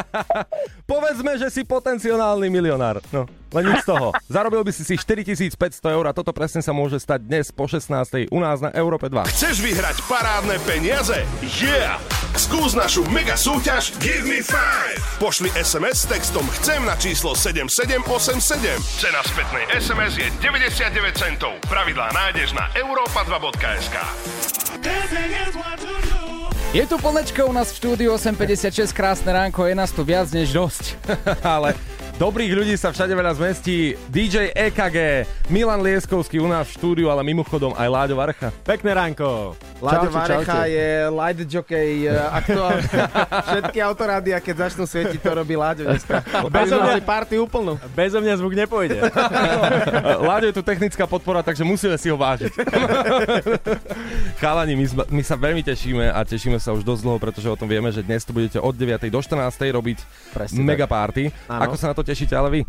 Povedzme, 0.92 1.40
že 1.40 1.48
si 1.48 1.64
potenciálny 1.64 2.52
milionár. 2.52 3.00
No, 3.08 3.24
len 3.56 3.64
nič 3.72 3.84
z 3.84 3.88
toho. 3.92 4.12
Zarobil 4.34 4.60
by 4.64 4.72
si 4.72 4.84
si 4.84 4.94
4500 5.00 5.56
eur 5.88 6.04
a 6.08 6.12
toto 6.12 6.32
presne 6.36 6.60
sa 6.60 6.76
môže 6.76 7.00
stať 7.00 7.24
dnes 7.24 7.48
po 7.52 7.64
16. 7.64 8.28
u 8.28 8.38
nás 8.40 8.60
na 8.60 8.70
Európe 8.76 9.08
2. 9.08 9.24
Chceš 9.32 9.64
vyhrať 9.64 9.96
parádne 10.04 10.60
peniaze? 10.68 11.24
Yeah! 11.60 11.96
Skús 12.32 12.72
našu 12.72 13.04
mega 13.12 13.36
súťaž 13.36 13.92
Give 14.00 14.24
me 14.24 14.40
5! 14.40 15.20
Pošli 15.20 15.52
SMS 15.52 16.08
s 16.08 16.08
textom 16.08 16.48
Chcem 16.60 16.80
na 16.84 16.96
číslo 16.96 17.36
7787. 17.36 18.80
Cena 18.80 19.20
spätnej 19.20 19.68
SMS 19.76 20.16
je 20.16 20.28
99 20.40 21.12
centov. 21.12 21.52
Pravidlá 21.68 22.08
nájdeš 22.16 22.56
na 22.56 22.72
europa2.sk. 22.72 23.96
Je 26.72 26.80
tu 26.88 26.96
plnečko 26.96 27.46
u 27.46 27.52
nás 27.52 27.68
v 27.68 27.84
štúdiu 27.84 28.16
856, 28.16 28.96
krásne 28.96 29.28
ránko, 29.28 29.68
je 29.68 29.76
nás 29.76 29.92
tu 29.92 30.08
viac 30.08 30.32
než 30.32 30.56
dosť. 30.56 30.96
Ale 31.44 31.76
dobrých 32.22 32.54
ľudí 32.54 32.78
sa 32.78 32.94
všade 32.94 33.18
veľa 33.18 33.34
zmestí. 33.34 33.98
DJ 34.06 34.54
EKG, 34.54 35.26
Milan 35.50 35.82
Lieskovský 35.82 36.38
u 36.38 36.46
nás 36.46 36.70
v 36.70 36.78
štúdiu, 36.78 37.10
ale 37.10 37.26
mimochodom 37.26 37.74
aj 37.74 37.88
Láďo 37.90 38.14
Varcha. 38.14 38.54
Pekné 38.62 38.94
ránko. 38.94 39.58
Láďo 39.82 40.14
Varecha 40.14 40.70
je 40.70 41.10
light 41.10 41.42
jockey 41.50 42.06
uh, 42.06 42.30
aktuálne. 42.30 42.86
Všetky 43.50 43.78
autorádia, 43.82 44.38
keď 44.38 44.70
začnú 44.70 44.86
svietiť, 44.86 45.18
to 45.18 45.34
robí 45.34 45.58
Láďo 45.58 45.90
dneska. 45.90 46.22
Bez 46.46 46.70
mňa 46.70 47.02
party 47.02 47.42
úplnú. 47.42 47.74
Bez 47.90 48.14
mňa 48.14 48.38
zvuk 48.38 48.54
nepôjde. 48.54 49.02
Láďo 50.30 50.54
je 50.54 50.54
tu 50.54 50.62
technická 50.62 51.10
podpora, 51.10 51.42
takže 51.42 51.66
musíme 51.66 51.98
si 51.98 52.06
ho 52.06 52.14
vážiť. 52.14 52.54
Chalani, 54.38 54.78
my, 54.78 54.86
sme- 54.86 55.08
my 55.10 55.22
sa 55.26 55.34
veľmi 55.34 55.66
tešíme 55.66 56.14
a 56.14 56.22
tešíme 56.22 56.62
sa 56.62 56.70
už 56.70 56.86
dosť 56.86 57.02
dlho, 57.02 57.18
pretože 57.18 57.50
o 57.50 57.58
tom 57.58 57.66
vieme, 57.66 57.90
že 57.90 58.06
dnes 58.06 58.22
tu 58.22 58.30
budete 58.30 58.62
od 58.62 58.70
9. 58.78 59.10
do 59.10 59.18
14. 59.18 59.42
robiť 59.74 59.98
Presne 60.30 60.62
mega 60.62 60.86
tak. 60.86 60.94
party. 60.94 61.22
Áno. 61.50 61.66
Ako 61.66 61.74
sa 61.74 61.90
na 61.90 61.94
to 61.98 62.06
tešíte 62.06 62.11
ale 62.36 62.50
vy? 62.50 62.64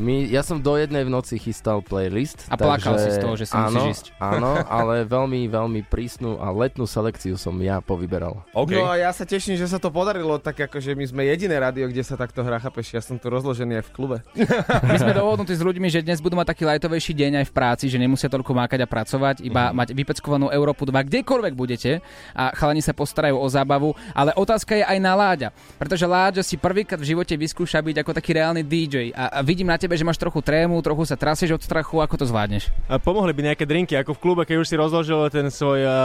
My, 0.00 0.24
ja 0.32 0.40
som 0.40 0.56
do 0.56 0.80
jednej 0.80 1.04
v 1.04 1.12
noci 1.12 1.36
chystal 1.36 1.84
playlist. 1.84 2.48
A 2.48 2.56
plakal 2.56 2.96
si 2.96 3.12
z 3.12 3.20
toho, 3.20 3.36
že 3.36 3.44
sa 3.44 3.68
áno, 3.68 3.84
musíš 3.84 4.00
ísť. 4.00 4.06
Áno, 4.16 4.56
ale 4.80 5.04
veľmi, 5.04 5.44
veľmi 5.44 5.84
prísnu 5.84 6.40
a 6.40 6.48
letnú 6.48 6.88
selekciu 6.88 7.36
som 7.36 7.52
ja 7.60 7.84
povyberal. 7.84 8.40
No 8.56 8.88
a 8.88 8.96
ja 8.96 9.12
sa 9.12 9.28
teším, 9.28 9.60
že 9.60 9.68
sa 9.68 9.76
to 9.76 9.92
podarilo, 9.92 10.40
tak 10.40 10.56
akože 10.56 10.96
my 10.96 11.04
sme 11.04 11.22
jediné 11.28 11.60
rádio, 11.60 11.84
kde 11.92 12.00
sa 12.00 12.16
takto 12.16 12.40
hrá, 12.40 12.56
chápeš, 12.56 12.96
ja 12.96 13.04
som 13.04 13.20
tu 13.20 13.28
rozložený 13.28 13.84
aj 13.84 13.84
v 13.84 13.92
klube. 13.92 14.16
My 14.90 14.96
sme 14.96 15.12
dohodnutí 15.12 15.52
s 15.52 15.60
ľuďmi, 15.60 15.92
že 15.92 16.00
dnes 16.00 16.24
budú 16.24 16.34
mať 16.34 16.56
taký 16.56 16.64
lajtovejší 16.64 17.12
deň 17.12 17.32
aj 17.44 17.46
v 17.46 17.52
práci, 17.52 17.84
že 17.92 18.00
nemusia 18.00 18.32
toľko 18.32 18.56
mákať 18.56 18.80
a 18.82 18.88
pracovať, 18.88 19.44
iba 19.44 19.70
mať 19.76 19.92
vypeckovanú 19.92 20.48
Európu 20.48 20.88
2, 20.88 20.96
kdekoľvek 20.96 21.52
budete 21.52 22.00
a 22.32 22.50
chalani 22.56 22.80
sa 22.80 22.96
postarajú 22.96 23.36
o 23.36 23.46
zábavu, 23.46 23.92
ale 24.16 24.32
otázka 24.32 24.80
je 24.80 24.84
aj 24.86 24.98
na 24.98 25.12
Láďa, 25.12 25.48
pretože 25.76 26.08
Láďa 26.08 26.42
si 26.42 26.56
prvýkrát 26.56 26.98
v 26.98 27.12
živote 27.12 27.36
vyskúša 27.36 27.84
byť 27.84 27.96
ako 28.00 28.12
taký 28.16 28.30
reálny 28.40 28.62
DJ 28.64 29.12
a, 29.12 29.38
a 29.38 29.40
vidím 29.44 29.68
na 29.68 29.76
tebe, 29.76 29.89
že 29.94 30.04
máš 30.04 30.18
trochu 30.18 30.42
trému, 30.42 30.74
trochu 30.82 31.06
sa 31.06 31.14
trasieš 31.14 31.56
od 31.56 31.62
strachu, 31.62 32.02
ako 32.02 32.14
to 32.18 32.26
zvládneš? 32.26 32.68
A 32.90 32.98
Pomohli 32.98 33.30
by 33.30 33.54
nejaké 33.54 33.64
drinky, 33.64 33.94
ako 33.94 34.18
v 34.18 34.22
klube, 34.22 34.42
keď 34.42 34.56
už 34.62 34.68
si 34.68 34.76
rozložil 34.76 35.30
ten 35.30 35.46
svoj 35.48 35.86
uh, 35.86 35.90
uh, 35.90 35.96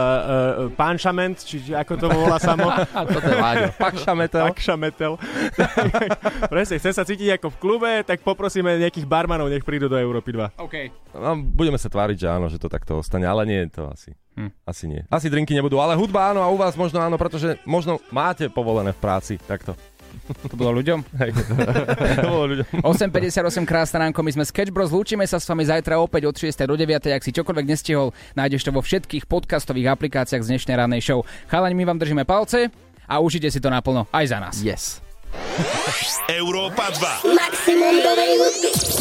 panšament, 0.74 1.42
či 1.42 1.56
či 1.66 1.72
ako 1.74 1.92
to 1.98 2.06
volá 2.06 2.38
samo. 2.38 2.68
Toto 3.16 3.26
je 3.26 3.38
Láďo. 3.38 3.68
Pakšametel. 3.74 4.44
Pakšametel. 4.52 5.12
Presne, 6.52 6.76
chce 6.78 6.90
sa 6.92 7.02
cítiť 7.02 7.40
ako 7.40 7.50
v 7.50 7.56
klube, 7.58 7.90
tak 8.04 8.22
poprosíme 8.22 8.76
nejakých 8.78 9.08
barmanov, 9.08 9.50
nech 9.50 9.64
prídu 9.64 9.90
do 9.90 9.96
Európy 9.96 10.36
2. 10.36 10.60
OK. 10.60 10.74
No, 11.16 11.34
budeme 11.40 11.80
sa 11.80 11.88
tváriť, 11.88 12.16
že 12.22 12.28
áno, 12.28 12.46
že 12.52 12.60
to 12.60 12.68
takto 12.68 13.00
ostane, 13.00 13.24
ale 13.24 13.48
nie 13.48 13.66
je 13.66 13.70
to 13.72 13.82
asi. 13.88 14.10
Hm. 14.36 14.52
Asi 14.68 14.84
nie. 14.84 15.00
Asi 15.08 15.32
drinky 15.32 15.56
nebudú, 15.56 15.80
ale 15.80 15.96
hudba 15.96 16.30
áno 16.30 16.44
a 16.44 16.52
u 16.52 16.60
vás 16.60 16.76
možno 16.76 17.00
áno, 17.00 17.16
pretože 17.16 17.56
možno 17.64 17.96
máte 18.12 18.52
povolené 18.52 18.92
v 18.92 19.00
práci. 19.00 19.40
Takto. 19.40 19.72
To 20.26 20.54
bolo 20.58 20.82
ľuďom? 20.82 21.00
Hej. 21.22 21.30
to 22.22 22.28
bolo 22.28 22.44
ľuďom. 22.50 22.66
8.58 22.82 23.62
krásne 23.62 24.02
ránko, 24.02 24.20
my 24.26 24.32
sme 24.34 24.44
Sketch 24.44 24.74
Bros, 24.74 24.90
lúčime 24.90 25.22
sa 25.26 25.38
s 25.38 25.46
vami 25.46 25.62
zajtra 25.62 26.02
opäť 26.02 26.26
od 26.26 26.34
6. 26.34 26.66
do 26.66 26.74
9. 26.74 27.14
Ak 27.14 27.22
si 27.22 27.30
čokoľvek 27.30 27.66
nestihol, 27.66 28.10
nájdeš 28.34 28.66
to 28.66 28.70
vo 28.74 28.82
všetkých 28.82 29.30
podcastových 29.30 29.94
aplikáciách 29.94 30.42
z 30.42 30.50
dnešnej 30.54 30.76
rannej 30.76 31.02
show. 31.02 31.22
Chalani, 31.46 31.78
my 31.78 31.84
vám 31.86 31.98
držíme 32.02 32.26
palce 32.26 32.70
a 33.06 33.22
užite 33.22 33.50
si 33.50 33.62
to 33.62 33.70
naplno 33.70 34.10
aj 34.10 34.24
za 34.26 34.38
nás. 34.42 34.54
Yes. 34.62 34.98
Európa 36.32 36.90
2. 36.90 37.34
Maximum 37.34 37.94
dobrej 38.02 38.34
hudby. 38.40 38.96